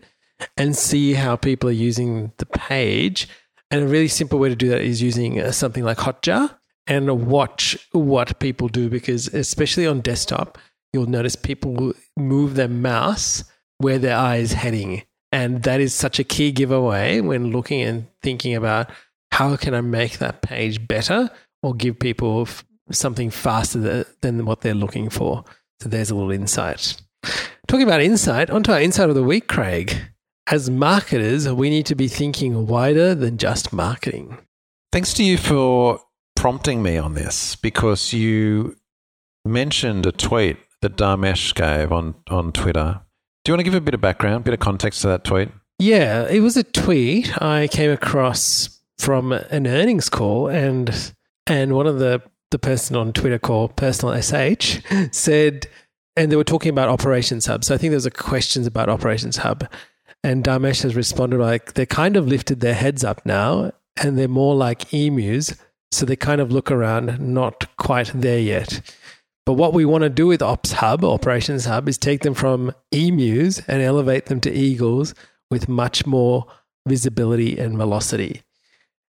and 0.58 0.76
see 0.76 1.14
how 1.14 1.36
people 1.36 1.70
are 1.70 1.74
using 1.74 2.32
the 2.38 2.46
page. 2.46 3.28
And 3.72 3.84
a 3.84 3.88
really 3.88 4.08
simple 4.08 4.40
way 4.40 4.50
to 4.50 4.56
do 4.56 4.70
that 4.70 4.82
is 4.82 5.02
using 5.02 5.40
uh, 5.40 5.52
something 5.52 5.84
like 5.84 5.98
Hotjar 5.98 6.56
and 6.88 7.28
watch 7.28 7.78
what 7.92 8.40
people 8.40 8.68
do 8.68 8.90
because, 8.90 9.28
especially 9.28 9.86
on 9.86 10.02
desktop, 10.02 10.58
you'll 10.92 11.06
notice 11.06 11.36
people 11.36 11.94
move 12.18 12.56
their 12.56 12.68
mouse 12.68 13.44
where 13.78 14.00
their 14.00 14.18
eye 14.18 14.38
is 14.38 14.54
heading. 14.54 15.04
And 15.32 15.62
that 15.64 15.80
is 15.80 15.94
such 15.94 16.18
a 16.18 16.24
key 16.24 16.52
giveaway 16.52 17.22
when 17.22 17.52
looking 17.52 17.82
and 17.82 18.08
thinking 18.24 18.56
about 18.56 18.90
how 19.32 19.56
can 19.56 19.76
I 19.76 19.82
make 19.82 20.18
that 20.18 20.42
page 20.42 20.88
better 20.88 21.30
or 21.62 21.76
give 21.76 22.00
people 22.00 22.48
something 22.92 23.30
faster 23.30 24.06
than 24.22 24.46
what 24.46 24.62
they're 24.62 24.74
looking 24.74 25.10
for. 25.12 25.46
So 25.82 25.90
there's 25.90 26.10
a 26.10 26.16
little 26.16 26.32
insight. 26.32 27.00
Talking 27.70 27.84
about 27.84 28.02
insight, 28.02 28.50
onto 28.50 28.72
our 28.72 28.82
insight 28.82 29.10
of 29.10 29.16
the 29.16 29.22
week, 29.22 29.48
Craig. 29.48 29.96
As 30.48 30.72
marketers, 30.72 31.48
we 31.48 31.70
need 31.70 31.86
to 31.86 31.94
be 31.94 32.08
thinking 32.08 32.66
wider 32.66 33.14
than 33.14 33.38
just 33.38 33.72
marketing. 33.72 34.40
Thanks 34.92 35.14
to 35.14 35.24
you 35.24 35.38
for 35.38 36.00
prompting 36.36 36.82
me 36.82 36.98
on 36.98 37.14
this 37.14 37.56
because 37.56 38.12
you 38.12 38.76
mentioned 39.46 40.08
a 40.08 40.12
tweet 40.12 40.58
that 40.82 40.98
Dharmesh 40.98 41.54
gave 41.54 41.92
on, 41.92 42.16
on 42.28 42.52
Twitter. 42.54 43.02
Do 43.46 43.52
you 43.52 43.54
want 43.54 43.60
to 43.60 43.64
give 43.66 43.76
a 43.76 43.82
bit 43.82 43.94
of 43.94 44.02
background, 44.02 44.38
a 44.38 44.46
bit 44.46 44.56
of 44.56 44.60
context 44.60 45.02
to 45.04 45.08
that 45.10 45.24
tweet? 45.24 45.50
Yeah, 45.78 46.28
it 46.28 46.40
was 46.40 46.58
a 46.58 46.64
tweet 46.64 47.40
I 47.40 47.68
came 47.68 47.92
across 47.92 48.80
from 48.98 49.32
an 49.32 49.68
earnings 49.68 50.10
call, 50.10 50.48
and 50.48 51.14
and 51.46 51.76
one 51.76 51.86
of 51.86 52.00
the 52.00 52.24
the 52.50 52.58
person 52.58 52.96
on 52.96 53.14
Twitter 53.14 53.38
called 53.38 53.76
Personal 53.76 54.20
SH 54.20 54.82
said, 55.12 55.68
and 56.20 56.30
they 56.30 56.36
were 56.36 56.44
talking 56.44 56.70
about 56.70 56.90
Operations 56.90 57.46
Hub. 57.46 57.64
So 57.64 57.74
I 57.74 57.78
think 57.78 57.92
there 57.92 57.98
was 57.98 58.06
a 58.06 58.12
questions 58.12 58.68
about 58.68 58.90
Operations 58.90 59.38
Hub, 59.38 59.66
and 60.22 60.44
Dharmesh 60.44 60.84
has 60.84 60.94
responded 60.94 61.40
like 61.40 61.76
they 61.76 61.86
kind 61.86 62.18
of 62.18 62.28
lifted 62.28 62.60
their 62.60 62.74
heads 62.74 63.06
up 63.06 63.26
now, 63.26 63.72
and 63.96 64.18
they're 64.18 64.28
more 64.28 64.54
like 64.54 64.94
emus, 64.94 65.56
so 65.94 66.06
they 66.06 66.18
kind 66.18 66.42
of 66.42 66.52
look 66.52 66.70
around, 66.72 67.22
not 67.22 67.74
quite 67.78 68.12
there 68.14 68.38
yet. 68.38 68.82
But 69.46 69.54
what 69.54 69.74
we 69.74 69.86
want 69.86 70.02
to 70.02 70.10
do 70.10 70.28
with 70.28 70.42
Ops 70.42 70.74
Hub, 70.74 71.06
Operations 71.06 71.64
Hub, 71.64 71.88
is 71.88 71.98
take 71.98 72.24
them 72.24 72.34
from 72.34 72.74
emus 72.92 73.60
and 73.70 73.82
elevate 73.82 74.26
them 74.26 74.42
to 74.42 74.52
eagles 74.52 75.16
with 75.50 75.70
much 75.70 76.06
more 76.06 76.46
visibility 76.86 77.58
and 77.58 77.78
velocity. 77.78 78.42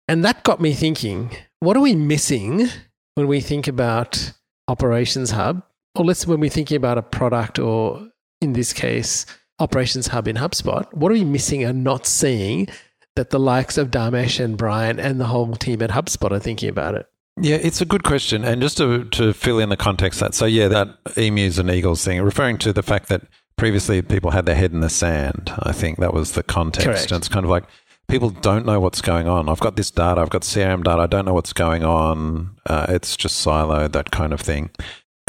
And 0.07 0.25
that 0.25 0.45
got 0.45 0.61
me 0.61 0.75
thinking 0.75 1.37
what 1.59 1.77
are 1.77 1.83
we 1.83 1.97
missing 1.97 2.69
when 3.17 3.27
we 3.27 3.41
think 3.41 3.67
about 3.67 4.33
Operations 4.69 5.33
Hub? 5.33 5.65
Or 5.95 6.05
let's 6.05 6.27
when 6.27 6.41
we're 6.41 6.51
thinking 6.51 6.77
about 6.77 6.99
a 6.99 7.03
product, 7.03 7.59
or 7.59 8.09
in 8.41 8.53
this 8.53 8.73
case, 8.73 9.27
Operations 9.59 10.09
Hub 10.09 10.29
in 10.29 10.37
HubSpot, 10.37 10.93
what 10.93 11.11
are 11.11 11.15
we 11.15 11.25
missing 11.25 11.63
and 11.65 11.85
not 11.85 12.07
seeing 12.07 12.69
that 13.17 13.31
the 13.31 13.41
likes 13.41 13.77
of 13.77 13.91
Dharmesh 13.91 14.43
and 14.43 14.57
Brian 14.57 14.99
and 14.99 15.21
the 15.21 15.27
whole 15.27 15.55
team 15.57 15.83
at 15.83 15.91
HubSpot 15.91 16.31
are 16.31 16.39
thinking 16.39 16.69
about 16.69 16.95
it? 16.95 17.07
Yeah, 17.41 17.57
it's 17.57 17.81
a 17.81 17.85
good 17.85 18.05
question. 18.05 18.45
And 18.45 18.61
just 18.61 18.77
to, 18.79 19.05
to 19.05 19.33
fill 19.33 19.59
in 19.59 19.69
the 19.69 19.77
context 19.77 20.21
that, 20.21 20.35
so 20.35 20.47
yeah, 20.47 20.69
that 20.69 20.89
emus 21.17 21.59
and 21.59 21.71
eagles 21.71 22.05
thing, 22.05 22.21
referring 22.23 22.59
to 22.59 22.73
the 22.73 22.83
fact 22.83 23.09
that 23.09 23.23
previously 23.57 24.01
people 24.01 24.31
had 24.31 24.47
their 24.47 24.55
head 24.55 24.73
in 24.73 24.81
the 24.81 24.89
sand. 24.89 25.53
I 25.59 25.73
think 25.73 25.99
that 25.99 26.15
was 26.15 26.33
the 26.33 26.43
context. 26.43 26.87
Correct. 26.87 27.13
And 27.13 27.19
it's 27.19 27.29
kind 27.29 27.45
of 27.45 27.51
like 27.51 27.65
people 28.09 28.31
don't 28.31 28.67
know 28.67 28.81
what's 28.81 29.01
going 29.01 29.29
on. 29.29 29.49
I've 29.49 29.61
got 29.61 29.77
this 29.77 29.91
data, 29.91 30.21
I've 30.21 30.31
got 30.31 30.43
CRM 30.43 30.83
data, 30.83 31.03
I 31.03 31.07
don't 31.07 31.25
know 31.25 31.35
what's 31.35 31.53
going 31.53 31.85
on. 31.85 32.57
Uh, 32.67 32.87
it's 32.89 33.17
just 33.17 33.45
siloed, 33.45 33.93
that 33.93 34.11
kind 34.11 34.33
of 34.33 34.41
thing. 34.41 34.71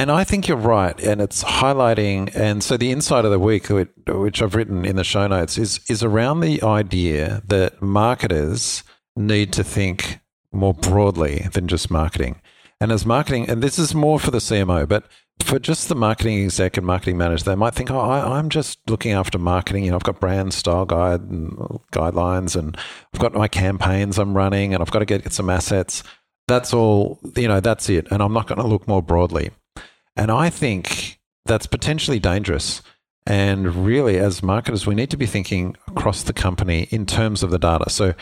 And 0.01 0.09
I 0.09 0.23
think 0.23 0.47
you're 0.47 0.57
right. 0.57 0.99
And 0.99 1.21
it's 1.21 1.43
highlighting, 1.43 2.35
and 2.35 2.63
so 2.63 2.75
the 2.75 2.91
insight 2.91 3.23
of 3.23 3.29
the 3.29 3.37
week, 3.37 3.69
which, 3.69 4.41
I've 4.41 4.55
written 4.55 4.83
in 4.83 4.95
the 4.95 5.03
show 5.03 5.27
notes, 5.27 5.59
is, 5.59 5.79
is 5.87 6.01
around 6.01 6.39
the 6.39 6.59
idea 6.63 7.43
that 7.45 7.83
marketers 7.83 8.83
need 9.15 9.53
to 9.53 9.63
think 9.63 10.19
more 10.51 10.73
broadly 10.73 11.47
than 11.53 11.67
just 11.67 11.91
marketing. 11.91 12.41
And 12.79 12.91
as 12.91 13.05
marketing, 13.05 13.47
and 13.47 13.61
this 13.61 13.77
is 13.77 13.93
more 13.93 14.19
for 14.19 14.31
the 14.31 14.39
CMO, 14.39 14.87
but 14.87 15.05
for 15.43 15.59
just 15.59 15.87
the 15.87 15.93
marketing 15.93 16.45
exec 16.45 16.77
and 16.77 16.87
marketing 16.87 17.19
manager, 17.19 17.43
they 17.43 17.53
might 17.53 17.75
think, 17.75 17.91
oh, 17.91 17.99
I, 17.99 18.39
I'm 18.39 18.49
just 18.49 18.79
looking 18.89 19.11
after 19.11 19.37
marketing. 19.37 19.83
You 19.83 19.91
know, 19.91 19.97
I've 19.97 20.03
got 20.03 20.19
brand 20.19 20.55
style 20.55 20.85
guide 20.85 21.21
and 21.21 21.51
guidelines, 21.91 22.55
and 22.55 22.75
I've 23.13 23.19
got 23.19 23.35
my 23.35 23.47
campaigns 23.47 24.17
I'm 24.17 24.35
running, 24.35 24.73
and 24.73 24.81
I've 24.81 24.89
got 24.89 24.99
to 24.99 25.05
get, 25.05 25.21
get 25.21 25.33
some 25.33 25.51
assets. 25.51 26.01
That's 26.47 26.73
all, 26.73 27.19
you 27.35 27.47
know, 27.47 27.59
that's 27.59 27.87
it. 27.87 28.07
And 28.09 28.23
I'm 28.23 28.33
not 28.33 28.47
going 28.47 28.59
to 28.59 28.65
look 28.65 28.87
more 28.87 29.03
broadly. 29.03 29.51
And 30.15 30.31
I 30.31 30.49
think 30.49 31.19
that's 31.45 31.67
potentially 31.67 32.19
dangerous. 32.19 32.81
And 33.25 33.85
really, 33.85 34.17
as 34.17 34.41
marketers, 34.41 34.87
we 34.87 34.95
need 34.95 35.11
to 35.11 35.17
be 35.17 35.25
thinking 35.25 35.77
across 35.87 36.23
the 36.23 36.33
company 36.33 36.87
in 36.89 37.05
terms 37.05 37.43
of 37.43 37.51
the 37.51 37.59
data. 37.59 37.89
So, 37.89 38.13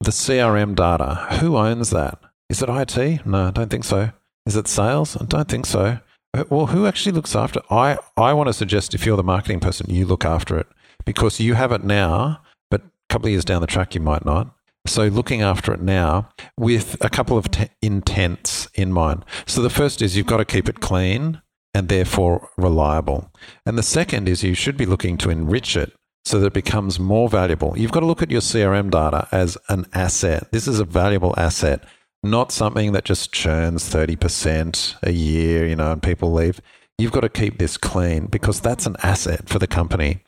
the 0.00 0.10
CRM 0.12 0.74
data, 0.74 1.26
who 1.40 1.56
owns 1.56 1.90
that? 1.90 2.18
Is 2.48 2.62
it 2.62 2.68
IT? 2.68 3.26
No, 3.26 3.48
I 3.48 3.50
don't 3.50 3.70
think 3.70 3.84
so. 3.84 4.12
Is 4.44 4.54
it 4.56 4.68
sales? 4.68 5.16
I 5.16 5.24
don't 5.24 5.48
think 5.48 5.66
so. 5.66 5.98
Uh, 6.34 6.44
Well, 6.48 6.66
who 6.66 6.86
actually 6.86 7.12
looks 7.12 7.34
after 7.34 7.60
it? 7.60 7.66
I, 7.70 7.98
I 8.16 8.32
want 8.34 8.48
to 8.48 8.52
suggest 8.52 8.94
if 8.94 9.04
you're 9.04 9.16
the 9.16 9.22
marketing 9.24 9.58
person, 9.60 9.90
you 9.90 10.06
look 10.06 10.24
after 10.24 10.58
it 10.58 10.68
because 11.04 11.40
you 11.40 11.54
have 11.54 11.72
it 11.72 11.82
now, 11.82 12.40
but 12.70 12.82
a 12.82 12.90
couple 13.08 13.26
of 13.26 13.32
years 13.32 13.44
down 13.44 13.62
the 13.62 13.66
track, 13.66 13.94
you 13.94 14.00
might 14.00 14.24
not. 14.24 14.54
So, 14.86 15.08
looking 15.08 15.42
after 15.42 15.72
it 15.72 15.80
now 15.80 16.28
with 16.58 16.96
a 17.00 17.08
couple 17.08 17.36
of 17.36 17.50
te- 17.50 17.68
intents 17.82 18.68
in 18.74 18.92
mind. 18.92 19.24
So, 19.46 19.62
the 19.62 19.70
first 19.70 20.02
is 20.02 20.16
you've 20.16 20.26
got 20.26 20.38
to 20.38 20.44
keep 20.44 20.68
it 20.68 20.80
clean 20.80 21.40
and 21.74 21.88
therefore 21.88 22.48
reliable. 22.56 23.30
And 23.66 23.76
the 23.76 23.82
second 23.82 24.28
is 24.28 24.42
you 24.42 24.54
should 24.54 24.76
be 24.76 24.86
looking 24.86 25.18
to 25.18 25.30
enrich 25.30 25.76
it 25.76 25.92
so 26.24 26.40
that 26.40 26.46
it 26.48 26.52
becomes 26.54 26.98
more 26.98 27.28
valuable. 27.28 27.74
You've 27.76 27.92
got 27.92 28.00
to 28.00 28.06
look 28.06 28.22
at 28.22 28.30
your 28.30 28.40
CRM 28.40 28.90
data 28.90 29.28
as 29.30 29.58
an 29.68 29.86
asset. 29.92 30.50
This 30.52 30.66
is 30.66 30.80
a 30.80 30.84
valuable 30.84 31.34
asset, 31.36 31.84
not 32.22 32.50
something 32.50 32.92
that 32.92 33.04
just 33.04 33.32
churns 33.32 33.84
30% 33.90 34.96
a 35.02 35.12
year, 35.12 35.66
you 35.66 35.76
know, 35.76 35.92
and 35.92 36.02
people 36.02 36.32
leave. 36.32 36.60
You've 36.98 37.12
got 37.12 37.20
to 37.20 37.28
keep 37.28 37.58
this 37.58 37.76
clean 37.76 38.26
because 38.26 38.60
that's 38.60 38.86
an 38.86 38.96
asset 39.02 39.48
for 39.48 39.58
the 39.58 39.66
company. 39.66 40.24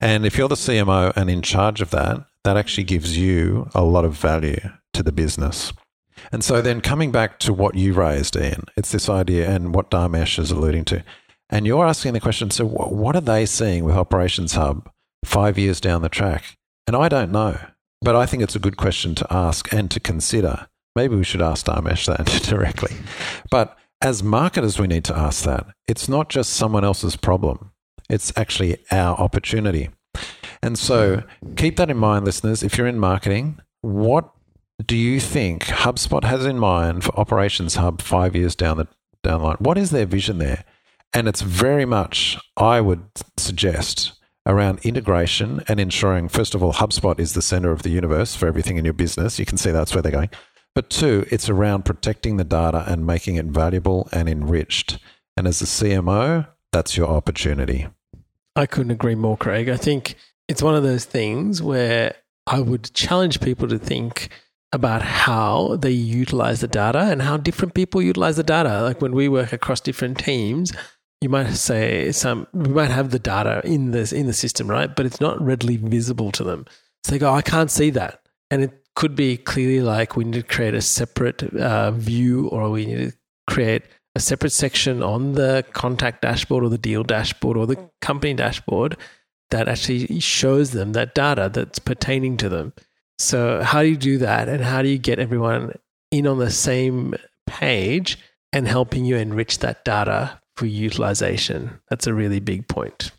And 0.00 0.26
if 0.26 0.36
you're 0.36 0.48
the 0.48 0.54
CMO 0.54 1.12
and 1.14 1.30
in 1.30 1.42
charge 1.42 1.80
of 1.80 1.90
that, 1.90 2.26
that 2.46 2.56
actually 2.56 2.84
gives 2.84 3.18
you 3.18 3.68
a 3.74 3.82
lot 3.82 4.04
of 4.04 4.12
value 4.14 4.60
to 4.92 5.02
the 5.02 5.10
business. 5.10 5.72
And 6.30 6.44
so 6.44 6.62
then 6.62 6.80
coming 6.80 7.10
back 7.10 7.40
to 7.40 7.52
what 7.52 7.74
you 7.74 7.92
raised, 7.92 8.36
Ian, 8.36 8.64
it's 8.76 8.92
this 8.92 9.08
idea 9.08 9.50
and 9.50 9.74
what 9.74 9.90
Dharmesh 9.90 10.38
is 10.38 10.52
alluding 10.52 10.84
to. 10.86 11.04
And 11.50 11.66
you're 11.66 11.84
asking 11.84 12.12
the 12.14 12.20
question 12.20 12.50
so, 12.50 12.64
what 12.64 13.16
are 13.16 13.20
they 13.20 13.46
seeing 13.46 13.84
with 13.84 13.96
Operations 13.96 14.52
Hub 14.54 14.88
five 15.24 15.58
years 15.58 15.80
down 15.80 16.02
the 16.02 16.08
track? 16.08 16.56
And 16.86 16.94
I 16.96 17.08
don't 17.08 17.32
know, 17.32 17.58
but 18.00 18.14
I 18.14 18.26
think 18.26 18.44
it's 18.44 18.56
a 18.56 18.60
good 18.60 18.76
question 18.76 19.16
to 19.16 19.26
ask 19.28 19.72
and 19.72 19.90
to 19.90 19.98
consider. 19.98 20.68
Maybe 20.94 21.16
we 21.16 21.24
should 21.24 21.42
ask 21.42 21.66
Dharmesh 21.66 22.06
that 22.06 22.26
directly. 22.48 22.96
But 23.50 23.76
as 24.00 24.22
marketers, 24.22 24.78
we 24.78 24.86
need 24.86 25.04
to 25.04 25.16
ask 25.16 25.44
that. 25.44 25.66
It's 25.88 26.08
not 26.08 26.28
just 26.28 26.52
someone 26.52 26.84
else's 26.84 27.16
problem, 27.16 27.72
it's 28.08 28.32
actually 28.36 28.78
our 28.92 29.16
opportunity. 29.16 29.90
And 30.62 30.78
so 30.78 31.22
keep 31.56 31.76
that 31.76 31.90
in 31.90 31.96
mind, 31.96 32.24
listeners. 32.24 32.62
If 32.62 32.76
you're 32.76 32.86
in 32.86 32.98
marketing, 32.98 33.60
what 33.82 34.30
do 34.84 34.96
you 34.96 35.20
think 35.20 35.64
HubSpot 35.64 36.24
has 36.24 36.44
in 36.44 36.58
mind 36.58 37.04
for 37.04 37.18
Operations 37.18 37.76
Hub 37.76 38.02
five 38.02 38.36
years 38.36 38.54
down 38.54 38.76
the 38.78 38.88
down 39.22 39.40
the 39.40 39.46
line? 39.46 39.56
What 39.58 39.78
is 39.78 39.90
their 39.90 40.06
vision 40.06 40.38
there? 40.38 40.64
And 41.12 41.28
it's 41.28 41.40
very 41.40 41.84
much, 41.84 42.36
I 42.56 42.80
would 42.80 43.04
suggest, 43.36 44.12
around 44.44 44.80
integration 44.84 45.62
and 45.66 45.80
ensuring, 45.80 46.28
first 46.28 46.54
of 46.54 46.62
all, 46.62 46.74
HubSpot 46.74 47.18
is 47.18 47.32
the 47.32 47.42
center 47.42 47.72
of 47.72 47.82
the 47.82 47.90
universe 47.90 48.34
for 48.34 48.46
everything 48.46 48.76
in 48.76 48.84
your 48.84 48.94
business. 48.94 49.38
You 49.38 49.46
can 49.46 49.58
see 49.58 49.70
that's 49.70 49.94
where 49.94 50.02
they're 50.02 50.12
going. 50.12 50.30
But 50.74 50.90
two, 50.90 51.26
it's 51.30 51.48
around 51.48 51.86
protecting 51.86 52.36
the 52.36 52.44
data 52.44 52.84
and 52.86 53.06
making 53.06 53.36
it 53.36 53.46
valuable 53.46 54.08
and 54.12 54.28
enriched. 54.28 54.98
And 55.36 55.46
as 55.46 55.62
a 55.62 55.64
CMO, 55.64 56.48
that's 56.70 56.96
your 56.96 57.08
opportunity. 57.08 57.86
I 58.54 58.66
couldn't 58.66 58.92
agree 58.92 59.14
more, 59.14 59.36
Craig. 59.36 59.68
I 59.68 59.76
think 59.76 60.16
it's 60.48 60.62
one 60.62 60.74
of 60.74 60.82
those 60.82 61.04
things 61.04 61.62
where 61.62 62.14
I 62.46 62.60
would 62.60 62.92
challenge 62.94 63.40
people 63.40 63.68
to 63.68 63.78
think 63.78 64.30
about 64.72 65.02
how 65.02 65.76
they 65.76 65.90
utilize 65.90 66.60
the 66.60 66.68
data 66.68 66.98
and 66.98 67.22
how 67.22 67.36
different 67.36 67.74
people 67.74 68.02
utilize 68.02 68.36
the 68.36 68.42
data. 68.42 68.82
Like 68.82 69.00
when 69.00 69.14
we 69.14 69.28
work 69.28 69.52
across 69.52 69.80
different 69.80 70.18
teams, 70.18 70.72
you 71.20 71.28
might 71.28 71.52
say 71.54 72.12
some 72.12 72.46
we 72.52 72.68
might 72.68 72.90
have 72.90 73.10
the 73.10 73.18
data 73.18 73.62
in 73.64 73.90
this 73.90 74.12
in 74.12 74.26
the 74.26 74.32
system, 74.32 74.68
right? 74.68 74.94
But 74.94 75.06
it's 75.06 75.20
not 75.20 75.40
readily 75.40 75.76
visible 75.76 76.30
to 76.32 76.44
them. 76.44 76.66
So 77.04 77.12
they 77.12 77.18
go, 77.18 77.32
I 77.32 77.42
can't 77.42 77.70
see 77.70 77.90
that. 77.90 78.20
And 78.50 78.62
it 78.62 78.72
could 78.94 79.14
be 79.14 79.36
clearly 79.36 79.80
like 79.80 80.16
we 80.16 80.24
need 80.24 80.34
to 80.34 80.42
create 80.42 80.74
a 80.74 80.80
separate 80.80 81.42
uh, 81.54 81.90
view 81.92 82.48
or 82.48 82.70
we 82.70 82.86
need 82.86 83.10
to 83.10 83.16
create 83.48 83.82
a 84.14 84.20
separate 84.20 84.50
section 84.50 85.02
on 85.02 85.32
the 85.32 85.64
contact 85.72 86.22
dashboard 86.22 86.64
or 86.64 86.68
the 86.68 86.78
deal 86.78 87.02
dashboard 87.02 87.56
or 87.56 87.66
the 87.66 87.76
company 88.00 88.34
dashboard 88.34 88.96
that 89.50 89.68
actually 89.68 90.20
shows 90.20 90.72
them 90.72 90.92
that 90.92 91.14
data 91.14 91.50
that's 91.52 91.78
pertaining 91.78 92.36
to 92.38 92.48
them. 92.48 92.72
So, 93.18 93.62
how 93.62 93.82
do 93.82 93.88
you 93.88 93.96
do 93.96 94.18
that? 94.18 94.48
And 94.48 94.62
how 94.62 94.82
do 94.82 94.88
you 94.88 94.98
get 94.98 95.18
everyone 95.18 95.72
in 96.10 96.26
on 96.26 96.38
the 96.38 96.50
same 96.50 97.14
page 97.46 98.18
and 98.52 98.68
helping 98.68 99.04
you 99.04 99.16
enrich 99.16 99.58
that 99.60 99.84
data 99.84 100.40
for 100.56 100.66
utilization? 100.66 101.80
That's 101.88 102.06
a 102.06 102.14
really 102.14 102.40
big 102.40 102.68
point. 102.68 103.12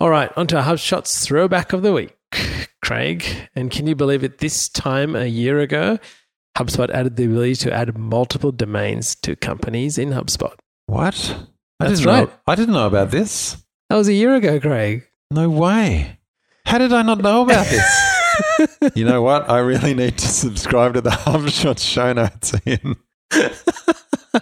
All 0.00 0.10
right, 0.10 0.32
on 0.36 0.46
to 0.48 0.58
our 0.58 0.64
HubShots 0.64 1.24
throwback 1.24 1.72
of 1.72 1.82
the 1.82 1.92
week, 1.92 2.16
Craig. 2.84 3.24
And 3.54 3.70
can 3.70 3.86
you 3.86 3.94
believe 3.94 4.24
it? 4.24 4.38
This 4.38 4.68
time 4.68 5.14
a 5.14 5.26
year 5.26 5.60
ago, 5.60 5.98
HubSpot 6.58 6.90
added 6.90 7.16
the 7.16 7.24
ability 7.24 7.54
to 7.56 7.72
add 7.72 7.96
multiple 7.96 8.50
domains 8.50 9.14
to 9.16 9.36
companies 9.36 9.96
in 9.96 10.10
HubSpot. 10.10 10.54
What? 10.86 11.36
I 11.78 11.86
That's 11.86 12.00
didn't 12.00 12.12
right. 12.12 12.28
Know, 12.28 12.32
I 12.46 12.54
didn't 12.56 12.74
know 12.74 12.86
about 12.86 13.10
this. 13.12 13.62
That 13.88 13.96
was 13.96 14.08
a 14.08 14.12
year 14.12 14.34
ago, 14.34 14.58
Craig. 14.60 15.06
No 15.30 15.48
way. 15.48 16.18
How 16.66 16.78
did 16.78 16.92
I 16.92 17.02
not 17.02 17.18
know 17.20 17.42
about 17.42 17.66
this? 17.70 18.90
you 18.94 19.04
know 19.04 19.22
what? 19.22 19.48
I 19.48 19.58
really 19.58 19.94
need 19.94 20.18
to 20.18 20.26
subscribe 20.28 20.94
to 20.94 21.00
the 21.00 21.10
HubShot 21.10 21.78
show 21.78 22.12
notes, 22.12 22.52
Ian. 22.66 22.96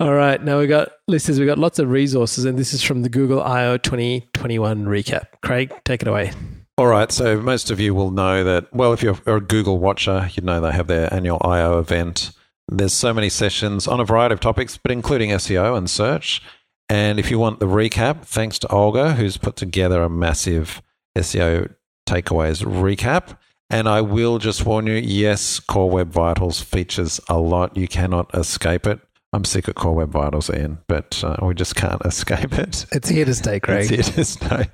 All 0.00 0.12
right. 0.12 0.42
Now 0.42 0.60
we 0.60 0.66
got 0.66 0.90
listeners, 1.08 1.40
we 1.40 1.46
got 1.46 1.58
lots 1.58 1.78
of 1.78 1.90
resources, 1.90 2.44
and 2.44 2.56
this 2.58 2.72
is 2.72 2.82
from 2.82 3.02
the 3.02 3.08
Google 3.08 3.42
I/O 3.42 3.78
2021 3.78 4.84
recap. 4.84 5.26
Craig, 5.42 5.72
take 5.84 6.02
it 6.02 6.08
away. 6.08 6.32
All 6.76 6.86
right. 6.86 7.10
So 7.10 7.40
most 7.40 7.70
of 7.70 7.80
you 7.80 7.94
will 7.94 8.10
know 8.12 8.44
that. 8.44 8.72
Well, 8.72 8.92
if 8.92 9.02
you're 9.02 9.18
a 9.26 9.40
Google 9.40 9.78
watcher, 9.78 10.30
you'd 10.34 10.44
know 10.44 10.60
they 10.60 10.70
have 10.72 10.86
their 10.86 11.12
annual 11.12 11.38
I/O 11.42 11.80
event. 11.80 12.30
There's 12.68 12.92
so 12.92 13.12
many 13.14 13.28
sessions 13.30 13.88
on 13.88 13.98
a 13.98 14.04
variety 14.04 14.34
of 14.34 14.40
topics, 14.40 14.76
but 14.76 14.92
including 14.92 15.30
SEO 15.30 15.76
and 15.76 15.88
search. 15.90 16.42
And 16.88 17.18
if 17.18 17.30
you 17.30 17.38
want 17.38 17.60
the 17.60 17.66
recap, 17.66 18.24
thanks 18.24 18.58
to 18.60 18.68
Olga, 18.68 19.14
who's 19.14 19.36
put 19.36 19.56
together 19.56 20.02
a 20.02 20.08
massive 20.08 20.82
SEO 21.16 21.74
takeaways 22.06 22.64
recap. 22.64 23.36
And 23.70 23.86
I 23.86 24.00
will 24.00 24.38
just 24.38 24.64
warn 24.64 24.86
you 24.86 24.94
yes, 24.94 25.60
Core 25.60 25.90
Web 25.90 26.10
Vitals 26.10 26.62
features 26.62 27.20
a 27.28 27.38
lot. 27.38 27.76
You 27.76 27.86
cannot 27.86 28.34
escape 28.34 28.86
it. 28.86 29.00
I'm 29.34 29.44
sick 29.44 29.68
of 29.68 29.74
Core 29.74 29.94
Web 29.94 30.10
Vitals, 30.10 30.48
Ian, 30.48 30.78
but 30.86 31.22
uh, 31.22 31.36
we 31.42 31.52
just 31.52 31.76
can't 31.76 32.00
escape 32.06 32.54
it. 32.54 32.86
It's 32.92 33.10
here 33.10 33.26
to 33.26 33.34
stay, 33.34 33.60
Craig. 33.60 33.92
It's 33.92 34.08
here 34.08 34.14
to 34.14 34.24
stay. 34.24 34.70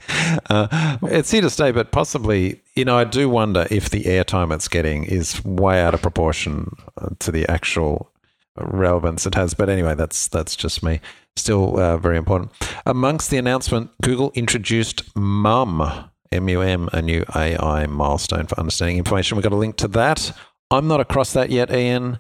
Uh, 0.49 0.99
it's 1.03 1.33
here 1.33 1.43
to 1.43 1.51
stay, 1.51 1.73
but 1.73 1.91
possibly, 1.91 2.61
you 2.77 2.85
know, 2.85 2.97
I 2.97 3.03
do 3.03 3.29
wonder 3.29 3.67
if 3.69 3.91
the 3.91 4.05
airtime 4.05 4.55
it's 4.55 4.69
getting 4.69 5.05
is 5.05 5.45
way 5.45 5.83
out 5.83 5.93
of 5.93 6.03
proportion 6.03 6.77
to 7.19 7.33
the 7.33 7.51
actual 7.51 8.13
relevance 8.57 9.27
it 9.27 9.35
has. 9.35 9.55
But 9.55 9.69
anyway, 9.69 9.97
that's 9.97 10.29
that's 10.29 10.55
just 10.55 10.85
me. 10.85 11.01
Still 11.37 11.79
uh, 11.79 11.97
very 11.99 12.17
important. 12.17 12.53
Amongst 12.87 13.31
the 13.31 13.39
announcement, 13.39 13.91
Google 14.03 14.31
introduced 14.35 15.17
MUM, 15.17 16.11
M-U-M, 16.31 16.89
a 16.93 17.03
new 17.03 17.25
AI 17.35 17.87
milestone 17.87 18.47
for 18.47 18.59
understanding 18.59 18.99
information. 18.99 19.37
We've 19.37 19.43
got 19.43 19.53
a 19.53 19.57
link 19.57 19.77
to 19.79 19.89
that. 19.89 20.33
I'm 20.71 20.89
not 20.89 21.01
across 21.01 21.33
that 21.33 21.51
yet, 21.51 21.73
Ian. 21.73 22.19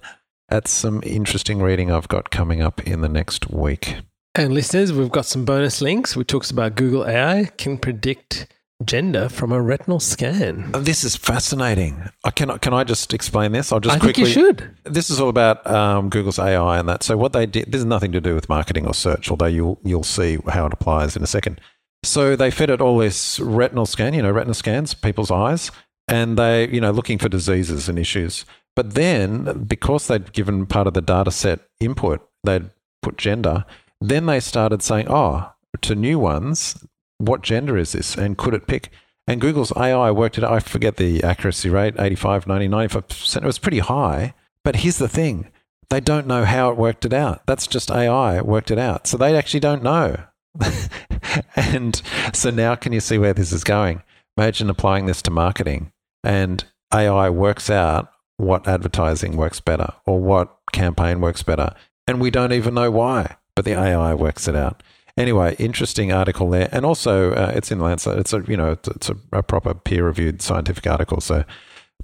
That's 0.48 0.70
some 0.70 1.02
interesting 1.04 1.62
reading 1.62 1.90
I've 1.90 2.08
got 2.08 2.30
coming 2.30 2.60
up 2.60 2.86
in 2.86 3.00
the 3.00 3.08
next 3.08 3.50
week. 3.50 3.96
And 4.34 4.52
listeners, 4.52 4.92
we've 4.92 5.10
got 5.10 5.26
some 5.26 5.44
bonus 5.44 5.80
links. 5.80 6.16
We 6.16 6.24
talks 6.24 6.50
about 6.50 6.74
Google 6.74 7.06
AI 7.06 7.50
can 7.56 7.78
predict 7.78 8.48
gender 8.84 9.28
from 9.28 9.52
a 9.52 9.60
retinal 9.60 10.00
scan. 10.00 10.70
Oh, 10.74 10.80
this 10.80 11.04
is 11.04 11.16
fascinating. 11.16 12.08
I 12.24 12.30
can 12.30 12.58
can 12.58 12.74
I 12.74 12.84
just 12.84 13.14
explain 13.14 13.52
this? 13.52 13.72
I'll 13.72 13.80
just 13.80 13.96
I 13.96 13.98
quickly. 13.98 14.24
think 14.24 14.36
you 14.36 14.42
should. 14.42 14.76
This 14.84 15.10
is 15.10 15.20
all 15.20 15.28
about 15.28 15.66
um, 15.66 16.08
Google's 16.08 16.38
AI 16.38 16.78
and 16.78 16.88
that. 16.88 17.02
So 17.02 17.16
what 17.16 17.32
they 17.32 17.46
did, 17.46 17.70
this 17.70 17.78
is 17.80 17.84
nothing 17.84 18.12
to 18.12 18.20
do 18.20 18.34
with 18.34 18.48
marketing 18.48 18.86
or 18.86 18.94
search, 18.94 19.30
although 19.30 19.46
you'll 19.46 19.78
you'll 19.84 20.02
see 20.02 20.38
how 20.48 20.66
it 20.66 20.72
applies 20.72 21.16
in 21.16 21.22
a 21.22 21.26
second. 21.26 21.60
So 22.02 22.36
they 22.36 22.50
fed 22.50 22.70
it 22.70 22.80
all 22.80 22.98
this 22.98 23.40
retinal 23.40 23.86
scan, 23.86 24.12
you 24.14 24.22
know, 24.22 24.30
retinal 24.30 24.54
scans, 24.54 24.92
people's 24.92 25.30
eyes, 25.30 25.70
and 26.06 26.38
they, 26.38 26.68
you 26.68 26.80
know, 26.80 26.90
looking 26.90 27.18
for 27.18 27.28
diseases 27.28 27.88
and 27.88 27.98
issues. 27.98 28.44
But 28.76 28.94
then, 28.94 29.64
because 29.64 30.08
they'd 30.08 30.32
given 30.32 30.66
part 30.66 30.86
of 30.86 30.94
the 30.94 31.00
data 31.00 31.30
set 31.30 31.60
input, 31.80 32.28
they'd 32.42 32.70
put 33.02 33.16
gender, 33.16 33.64
then 34.00 34.26
they 34.26 34.40
started 34.40 34.82
saying, 34.82 35.06
oh, 35.08 35.50
to 35.82 35.94
new 35.94 36.18
ones, 36.18 36.84
what 37.18 37.42
gender 37.42 37.76
is 37.76 37.92
this? 37.92 38.16
And 38.16 38.38
could 38.38 38.54
it 38.54 38.66
pick? 38.66 38.90
And 39.26 39.40
Google's 39.40 39.74
AI 39.76 40.10
worked 40.10 40.38
it 40.38 40.44
out. 40.44 40.52
I 40.52 40.60
forget 40.60 40.96
the 40.96 41.22
accuracy 41.22 41.70
rate 41.70 41.94
85, 41.98 42.46
90, 42.46 42.68
95%. 42.68 43.36
It 43.36 43.44
was 43.44 43.58
pretty 43.58 43.78
high. 43.78 44.34
But 44.62 44.76
here's 44.76 44.98
the 44.98 45.08
thing 45.08 45.50
they 45.90 46.00
don't 46.00 46.26
know 46.26 46.44
how 46.44 46.70
it 46.70 46.76
worked 46.76 47.04
it 47.04 47.12
out. 47.12 47.46
That's 47.46 47.66
just 47.66 47.90
AI 47.90 48.40
worked 48.40 48.70
it 48.70 48.78
out. 48.78 49.06
So 49.06 49.16
they 49.16 49.36
actually 49.36 49.60
don't 49.60 49.82
know. 49.82 50.16
and 51.56 52.00
so 52.32 52.50
now, 52.50 52.74
can 52.74 52.92
you 52.92 53.00
see 53.00 53.18
where 53.18 53.34
this 53.34 53.52
is 53.52 53.64
going? 53.64 54.02
Imagine 54.36 54.70
applying 54.70 55.06
this 55.06 55.22
to 55.22 55.30
marketing 55.30 55.92
and 56.22 56.64
AI 56.92 57.30
works 57.30 57.70
out 57.70 58.10
what 58.36 58.66
advertising 58.66 59.36
works 59.36 59.60
better 59.60 59.92
or 60.06 60.18
what 60.20 60.56
campaign 60.72 61.20
works 61.20 61.42
better. 61.42 61.74
And 62.06 62.20
we 62.20 62.30
don't 62.30 62.52
even 62.52 62.74
know 62.74 62.90
why, 62.90 63.36
but 63.54 63.64
the 63.64 63.78
AI 63.78 64.14
works 64.14 64.48
it 64.48 64.56
out. 64.56 64.82
Anyway, 65.16 65.54
interesting 65.58 66.12
article 66.12 66.50
there, 66.50 66.68
and 66.72 66.84
also 66.84 67.32
uh, 67.32 67.52
it's 67.54 67.70
in 67.70 67.78
Lancet. 67.78 68.18
It's 68.18 68.32
a 68.32 68.42
you 68.48 68.56
know 68.56 68.76
it's 68.86 69.08
a, 69.08 69.16
a 69.32 69.42
proper 69.42 69.74
peer 69.74 70.04
reviewed 70.04 70.42
scientific 70.42 70.86
article, 70.86 71.20
so 71.20 71.44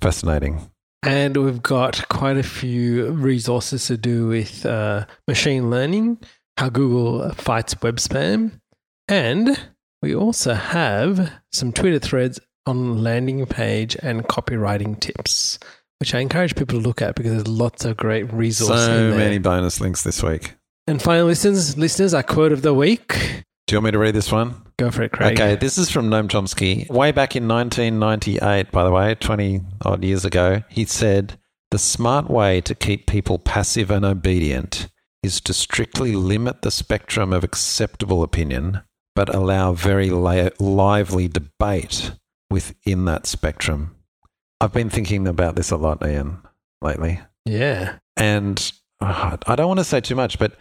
fascinating. 0.00 0.70
And 1.02 1.36
we've 1.36 1.62
got 1.62 2.06
quite 2.08 2.36
a 2.36 2.42
few 2.42 3.10
resources 3.10 3.86
to 3.86 3.96
do 3.96 4.28
with 4.28 4.64
uh, 4.64 5.06
machine 5.26 5.70
learning, 5.70 6.18
how 6.56 6.68
Google 6.68 7.30
fights 7.30 7.74
web 7.82 7.96
spam, 7.96 8.60
and 9.08 9.58
we 10.02 10.14
also 10.14 10.54
have 10.54 11.32
some 11.52 11.72
Twitter 11.72 11.98
threads 11.98 12.38
on 12.66 13.02
landing 13.02 13.44
page 13.46 13.96
and 14.02 14.28
copywriting 14.28 15.00
tips 15.00 15.58
which 16.00 16.14
I 16.14 16.20
encourage 16.20 16.56
people 16.56 16.80
to 16.80 16.86
look 16.86 17.02
at 17.02 17.14
because 17.14 17.32
there's 17.32 17.46
lots 17.46 17.84
of 17.84 17.96
great 17.96 18.32
resources. 18.32 18.86
So 18.86 19.14
many 19.14 19.38
bonus 19.38 19.80
links 19.80 20.02
this 20.02 20.22
week. 20.22 20.54
And 20.86 21.00
finally, 21.00 21.28
listeners, 21.28 21.76
listeners, 21.76 22.14
our 22.14 22.22
quote 22.22 22.52
of 22.52 22.62
the 22.62 22.74
week. 22.74 23.44
Do 23.66 23.74
you 23.74 23.78
want 23.78 23.84
me 23.86 23.90
to 23.92 23.98
read 23.98 24.14
this 24.14 24.32
one? 24.32 24.62
Go 24.78 24.90
for 24.90 25.02
it, 25.02 25.12
Craig. 25.12 25.38
Okay, 25.38 25.56
this 25.56 25.78
is 25.78 25.90
from 25.90 26.08
Noam 26.08 26.26
Chomsky. 26.26 26.88
Way 26.90 27.12
back 27.12 27.36
in 27.36 27.46
1998, 27.46 28.72
by 28.72 28.84
the 28.84 28.90
way, 28.90 29.14
20 29.14 29.60
odd 29.84 30.02
years 30.02 30.24
ago, 30.24 30.62
he 30.68 30.84
said, 30.84 31.38
The 31.70 31.78
smart 31.78 32.28
way 32.28 32.60
to 32.62 32.74
keep 32.74 33.06
people 33.06 33.38
passive 33.38 33.90
and 33.90 34.04
obedient 34.04 34.88
is 35.22 35.40
to 35.42 35.52
strictly 35.52 36.16
limit 36.16 36.62
the 36.62 36.70
spectrum 36.70 37.32
of 37.32 37.44
acceptable 37.44 38.22
opinion, 38.22 38.80
but 39.14 39.32
allow 39.34 39.72
very 39.72 40.10
li- 40.10 40.50
lively 40.58 41.28
debate 41.28 42.12
within 42.50 43.04
that 43.04 43.26
spectrum. 43.26 43.94
I've 44.60 44.72
been 44.72 44.90
thinking 44.90 45.28
about 45.28 45.56
this 45.56 45.70
a 45.70 45.76
lot, 45.76 46.04
Ian, 46.04 46.38
lately. 46.82 47.20
Yeah. 47.44 47.98
And 48.16 48.72
uh, 49.00 49.36
I 49.46 49.56
don't 49.56 49.68
want 49.68 49.80
to 49.80 49.84
say 49.84 50.00
too 50.00 50.14
much, 50.14 50.38
but 50.38 50.52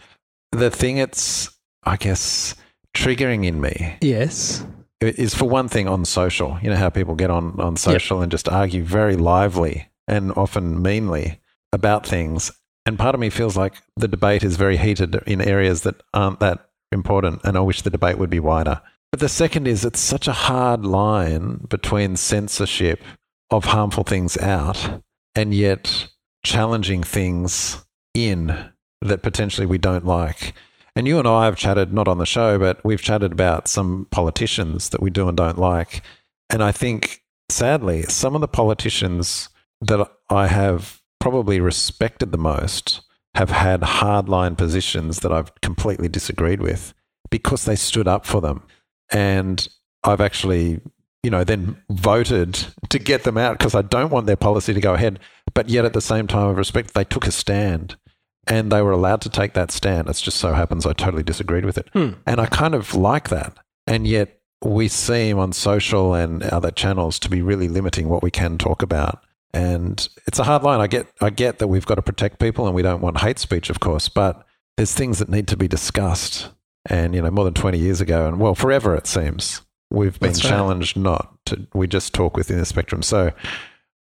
the 0.52 0.70
thing 0.70 0.98
it's, 0.98 1.50
I 1.84 1.96
guess, 1.96 2.54
triggering 2.94 3.46
in 3.46 3.60
me. 3.60 3.96
Yes. 4.00 4.64
Is 5.00 5.34
for 5.34 5.48
one 5.48 5.68
thing 5.68 5.88
on 5.88 6.04
social. 6.04 6.58
You 6.62 6.70
know 6.70 6.76
how 6.76 6.90
people 6.90 7.14
get 7.14 7.30
on, 7.30 7.58
on 7.58 7.76
social 7.76 8.18
yep. 8.18 8.24
and 8.24 8.32
just 8.32 8.48
argue 8.48 8.82
very 8.82 9.16
lively 9.16 9.88
and 10.06 10.32
often 10.36 10.82
meanly 10.82 11.40
about 11.72 12.06
things. 12.06 12.52
And 12.84 12.98
part 12.98 13.14
of 13.14 13.20
me 13.20 13.30
feels 13.30 13.56
like 13.56 13.74
the 13.96 14.08
debate 14.08 14.42
is 14.42 14.56
very 14.56 14.76
heated 14.76 15.14
in 15.26 15.40
areas 15.40 15.82
that 15.82 16.02
aren't 16.12 16.40
that 16.40 16.68
important. 16.92 17.40
And 17.44 17.56
I 17.56 17.60
wish 17.60 17.80
the 17.80 17.90
debate 17.90 18.18
would 18.18 18.30
be 18.30 18.40
wider. 18.40 18.82
But 19.10 19.20
the 19.20 19.28
second 19.28 19.66
is 19.66 19.84
it's 19.84 20.00
such 20.00 20.28
a 20.28 20.32
hard 20.32 20.84
line 20.84 21.66
between 21.68 22.16
censorship 22.16 23.02
of 23.50 23.66
harmful 23.66 24.04
things 24.04 24.36
out 24.38 25.02
and 25.34 25.54
yet 25.54 26.08
challenging 26.44 27.02
things 27.02 27.84
in 28.14 28.70
that 29.00 29.22
potentially 29.22 29.66
we 29.66 29.78
don't 29.78 30.06
like. 30.06 30.54
And 30.96 31.06
you 31.06 31.18
and 31.18 31.28
I 31.28 31.44
have 31.44 31.56
chatted, 31.56 31.92
not 31.92 32.08
on 32.08 32.18
the 32.18 32.26
show, 32.26 32.58
but 32.58 32.84
we've 32.84 33.00
chatted 33.00 33.32
about 33.32 33.68
some 33.68 34.06
politicians 34.10 34.90
that 34.90 35.00
we 35.00 35.10
do 35.10 35.28
and 35.28 35.36
don't 35.36 35.58
like. 35.58 36.02
And 36.50 36.62
I 36.62 36.72
think, 36.72 37.22
sadly, 37.48 38.02
some 38.02 38.34
of 38.34 38.40
the 38.40 38.48
politicians 38.48 39.48
that 39.80 40.10
I 40.28 40.48
have 40.48 41.00
probably 41.20 41.60
respected 41.60 42.32
the 42.32 42.38
most 42.38 43.02
have 43.34 43.50
had 43.50 43.82
hardline 43.82 44.58
positions 44.58 45.20
that 45.20 45.32
I've 45.32 45.54
completely 45.60 46.08
disagreed 46.08 46.60
with 46.60 46.92
because 47.30 47.64
they 47.64 47.76
stood 47.76 48.08
up 48.08 48.26
for 48.26 48.40
them. 48.40 48.64
And 49.12 49.66
I've 50.02 50.20
actually 50.20 50.80
you 51.22 51.30
know, 51.30 51.44
then 51.44 51.76
voted 51.90 52.66
to 52.88 52.98
get 52.98 53.24
them 53.24 53.36
out 53.36 53.58
because 53.58 53.74
I 53.74 53.82
don't 53.82 54.10
want 54.10 54.26
their 54.26 54.36
policy 54.36 54.72
to 54.72 54.80
go 54.80 54.94
ahead. 54.94 55.18
But 55.52 55.68
yet 55.68 55.84
at 55.84 55.92
the 55.92 56.00
same 56.00 56.26
time 56.26 56.48
of 56.48 56.56
respect, 56.56 56.94
they 56.94 57.04
took 57.04 57.26
a 57.26 57.32
stand 57.32 57.96
and 58.46 58.72
they 58.72 58.82
were 58.82 58.92
allowed 58.92 59.20
to 59.22 59.28
take 59.28 59.52
that 59.54 59.70
stand. 59.70 60.08
It 60.08 60.16
just 60.16 60.38
so 60.38 60.52
happens 60.52 60.86
I 60.86 60.92
totally 60.92 61.22
disagreed 61.22 61.64
with 61.64 61.78
it. 61.78 61.88
Hmm. 61.92 62.10
And 62.26 62.40
I 62.40 62.46
kind 62.46 62.74
of 62.74 62.94
like 62.94 63.28
that. 63.28 63.58
And 63.86 64.06
yet 64.06 64.40
we 64.64 64.88
seem 64.88 65.38
on 65.38 65.52
social 65.52 66.14
and 66.14 66.42
other 66.42 66.70
channels 66.70 67.18
to 67.20 67.30
be 67.30 67.42
really 67.42 67.68
limiting 67.68 68.08
what 68.08 68.22
we 68.22 68.30
can 68.30 68.58
talk 68.58 68.82
about. 68.82 69.22
And 69.52 70.08
it's 70.26 70.38
a 70.38 70.44
hard 70.44 70.62
line. 70.62 70.80
I 70.80 70.86
get 70.86 71.08
I 71.20 71.30
get 71.30 71.58
that 71.58 71.68
we've 71.68 71.86
got 71.86 71.96
to 71.96 72.02
protect 72.02 72.38
people 72.38 72.66
and 72.66 72.74
we 72.74 72.82
don't 72.82 73.00
want 73.00 73.20
hate 73.20 73.38
speech, 73.38 73.68
of 73.68 73.80
course, 73.80 74.08
but 74.08 74.46
there's 74.76 74.94
things 74.94 75.18
that 75.18 75.28
need 75.28 75.48
to 75.48 75.56
be 75.56 75.68
discussed. 75.68 76.50
And, 76.86 77.14
you 77.14 77.20
know, 77.20 77.30
more 77.30 77.44
than 77.44 77.52
20 77.52 77.78
years 77.78 78.00
ago, 78.00 78.26
and 78.26 78.40
well, 78.40 78.54
forever 78.54 78.94
it 78.94 79.06
seems, 79.06 79.60
we've 79.90 80.18
been 80.18 80.28
That's 80.28 80.44
right. 80.44 80.50
challenged 80.50 80.96
not 80.96 81.34
to, 81.46 81.66
we 81.74 81.86
just 81.86 82.14
talk 82.14 82.36
within 82.36 82.58
the 82.58 82.66
spectrum. 82.66 83.02
So 83.02 83.32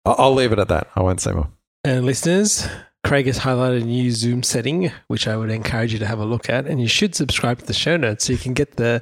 I'll, 0.04 0.16
I'll 0.18 0.34
leave 0.34 0.52
it 0.52 0.58
at 0.58 0.68
that. 0.68 0.88
I 0.96 1.02
won't 1.02 1.20
say 1.20 1.32
more. 1.32 1.48
And 1.84 2.04
listeners, 2.04 2.66
Craig 3.04 3.26
has 3.26 3.38
highlighted 3.38 3.82
a 3.82 3.86
new 3.86 4.10
Zoom 4.10 4.42
setting, 4.42 4.90
which 5.06 5.28
I 5.28 5.36
would 5.36 5.50
encourage 5.50 5.92
you 5.92 5.98
to 6.00 6.06
have 6.06 6.18
a 6.18 6.24
look 6.24 6.50
at, 6.50 6.66
and 6.66 6.80
you 6.80 6.88
should 6.88 7.14
subscribe 7.14 7.58
to 7.60 7.66
the 7.66 7.72
show 7.72 7.96
notes 7.96 8.24
so 8.26 8.32
you 8.32 8.38
can 8.38 8.54
get 8.54 8.76
the 8.76 9.00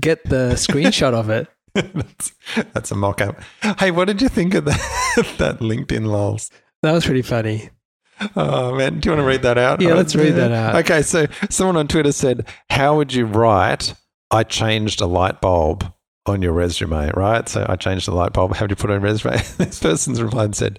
get 0.00 0.24
the 0.24 0.52
screenshot 0.56 1.14
of 1.14 1.30
it. 1.30 1.48
that's, 1.74 2.32
that's 2.72 2.90
a 2.90 2.94
mock 2.94 3.20
up. 3.20 3.40
Hey, 3.78 3.90
what 3.90 4.06
did 4.06 4.20
you 4.20 4.28
think 4.28 4.54
of 4.54 4.66
that, 4.66 4.78
that 5.38 5.60
LinkedIn 5.60 6.06
lols? 6.06 6.50
That 6.82 6.92
was 6.92 7.06
pretty 7.06 7.22
funny. 7.22 7.70
Oh 8.36 8.74
man, 8.74 9.00
do 9.00 9.08
you 9.08 9.16
want 9.16 9.24
to 9.24 9.28
read 9.28 9.42
that 9.42 9.58
out? 9.58 9.80
Yeah, 9.80 9.94
let's 9.94 10.14
read 10.14 10.32
that 10.34 10.52
out. 10.52 10.76
Okay, 10.76 11.02
so 11.02 11.26
someone 11.48 11.76
on 11.76 11.88
Twitter 11.88 12.12
said, 12.12 12.46
"How 12.70 12.96
would 12.96 13.12
you 13.12 13.24
write? 13.24 13.94
I 14.30 14.44
changed 14.44 15.00
a 15.00 15.06
light 15.06 15.40
bulb 15.40 15.92
on 16.26 16.42
your 16.42 16.52
resume, 16.52 17.10
right? 17.14 17.48
So 17.48 17.66
I 17.68 17.76
changed 17.76 18.06
the 18.06 18.14
light 18.14 18.32
bulb. 18.32 18.54
How 18.54 18.64
would 18.64 18.70
you 18.70 18.76
put 18.76 18.90
on 18.90 19.00
resume?" 19.00 19.36
this 19.58 19.80
person's 19.80 20.22
replied 20.22 20.46
and 20.46 20.56
said, 20.56 20.78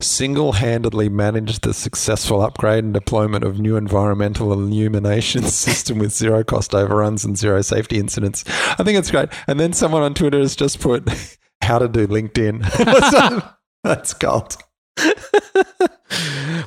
"Single-handedly 0.00 1.08
managed 1.08 1.62
the 1.62 1.74
successful 1.74 2.40
upgrade 2.40 2.84
and 2.84 2.94
deployment 2.94 3.44
of 3.44 3.58
new 3.58 3.76
environmental 3.76 4.52
illumination 4.52 5.42
system 5.44 5.98
with 5.98 6.12
zero 6.12 6.42
cost 6.44 6.74
overruns 6.74 7.24
and 7.24 7.38
zero 7.38 7.62
safety 7.62 7.98
incidents." 7.98 8.44
I 8.78 8.82
think 8.82 8.98
it's 8.98 9.10
great. 9.10 9.28
And 9.46 9.60
then 9.60 9.72
someone 9.72 10.02
on 10.02 10.14
Twitter 10.14 10.38
has 10.38 10.56
just 10.56 10.80
put, 10.80 11.08
"How 11.62 11.78
to 11.78 11.88
do 11.88 12.06
LinkedIn." 12.06 12.64
Uh, 12.80 13.40
that's 13.84 14.12
gold. 14.14 14.56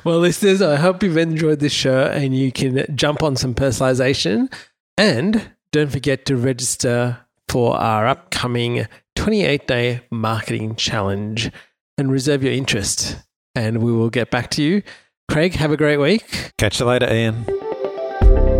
well, 0.04 0.18
listeners, 0.18 0.60
I 0.62 0.76
hope 0.76 1.02
you've 1.02 1.16
enjoyed 1.16 1.60
this 1.60 1.72
show 1.72 2.04
and 2.06 2.36
you 2.36 2.50
can 2.50 2.84
jump 2.96 3.22
on 3.22 3.36
some 3.36 3.54
personalization. 3.54 4.52
And 4.96 5.50
don't 5.72 5.90
forget 5.90 6.24
to 6.26 6.36
register 6.36 7.23
for 7.48 7.76
our 7.76 8.06
upcoming 8.06 8.86
28 9.16 9.66
day 9.66 10.00
marketing 10.10 10.74
challenge 10.76 11.50
and 11.98 12.10
reserve 12.10 12.42
your 12.42 12.52
interest. 12.52 13.16
And 13.54 13.82
we 13.82 13.92
will 13.92 14.10
get 14.10 14.30
back 14.30 14.50
to 14.50 14.62
you. 14.62 14.82
Craig, 15.30 15.54
have 15.54 15.70
a 15.70 15.76
great 15.76 15.98
week. 15.98 16.52
Catch 16.58 16.80
you 16.80 16.86
later, 16.86 17.12
Ian. 17.12 17.44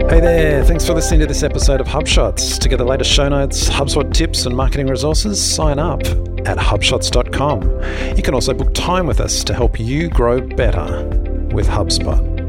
Hey 0.08 0.20
there, 0.20 0.64
thanks 0.64 0.86
for 0.86 0.92
listening 0.92 1.20
to 1.20 1.26
this 1.26 1.42
episode 1.42 1.80
of 1.80 1.88
HubShots. 1.88 2.58
To 2.60 2.68
get 2.68 2.76
the 2.76 2.84
latest 2.84 3.10
show 3.10 3.28
notes, 3.28 3.68
HubSpot 3.68 4.12
tips, 4.12 4.46
and 4.46 4.56
marketing 4.56 4.86
resources, 4.86 5.42
sign 5.42 5.78
up 5.78 6.02
at 6.46 6.58
hubshots.com. 6.58 7.62
You 8.16 8.22
can 8.22 8.34
also 8.34 8.54
book 8.54 8.72
time 8.74 9.06
with 9.06 9.18
us 9.20 9.42
to 9.44 9.54
help 9.54 9.80
you 9.80 10.08
grow 10.10 10.40
better 10.40 11.04
with 11.52 11.66
HubSpot. 11.66 12.43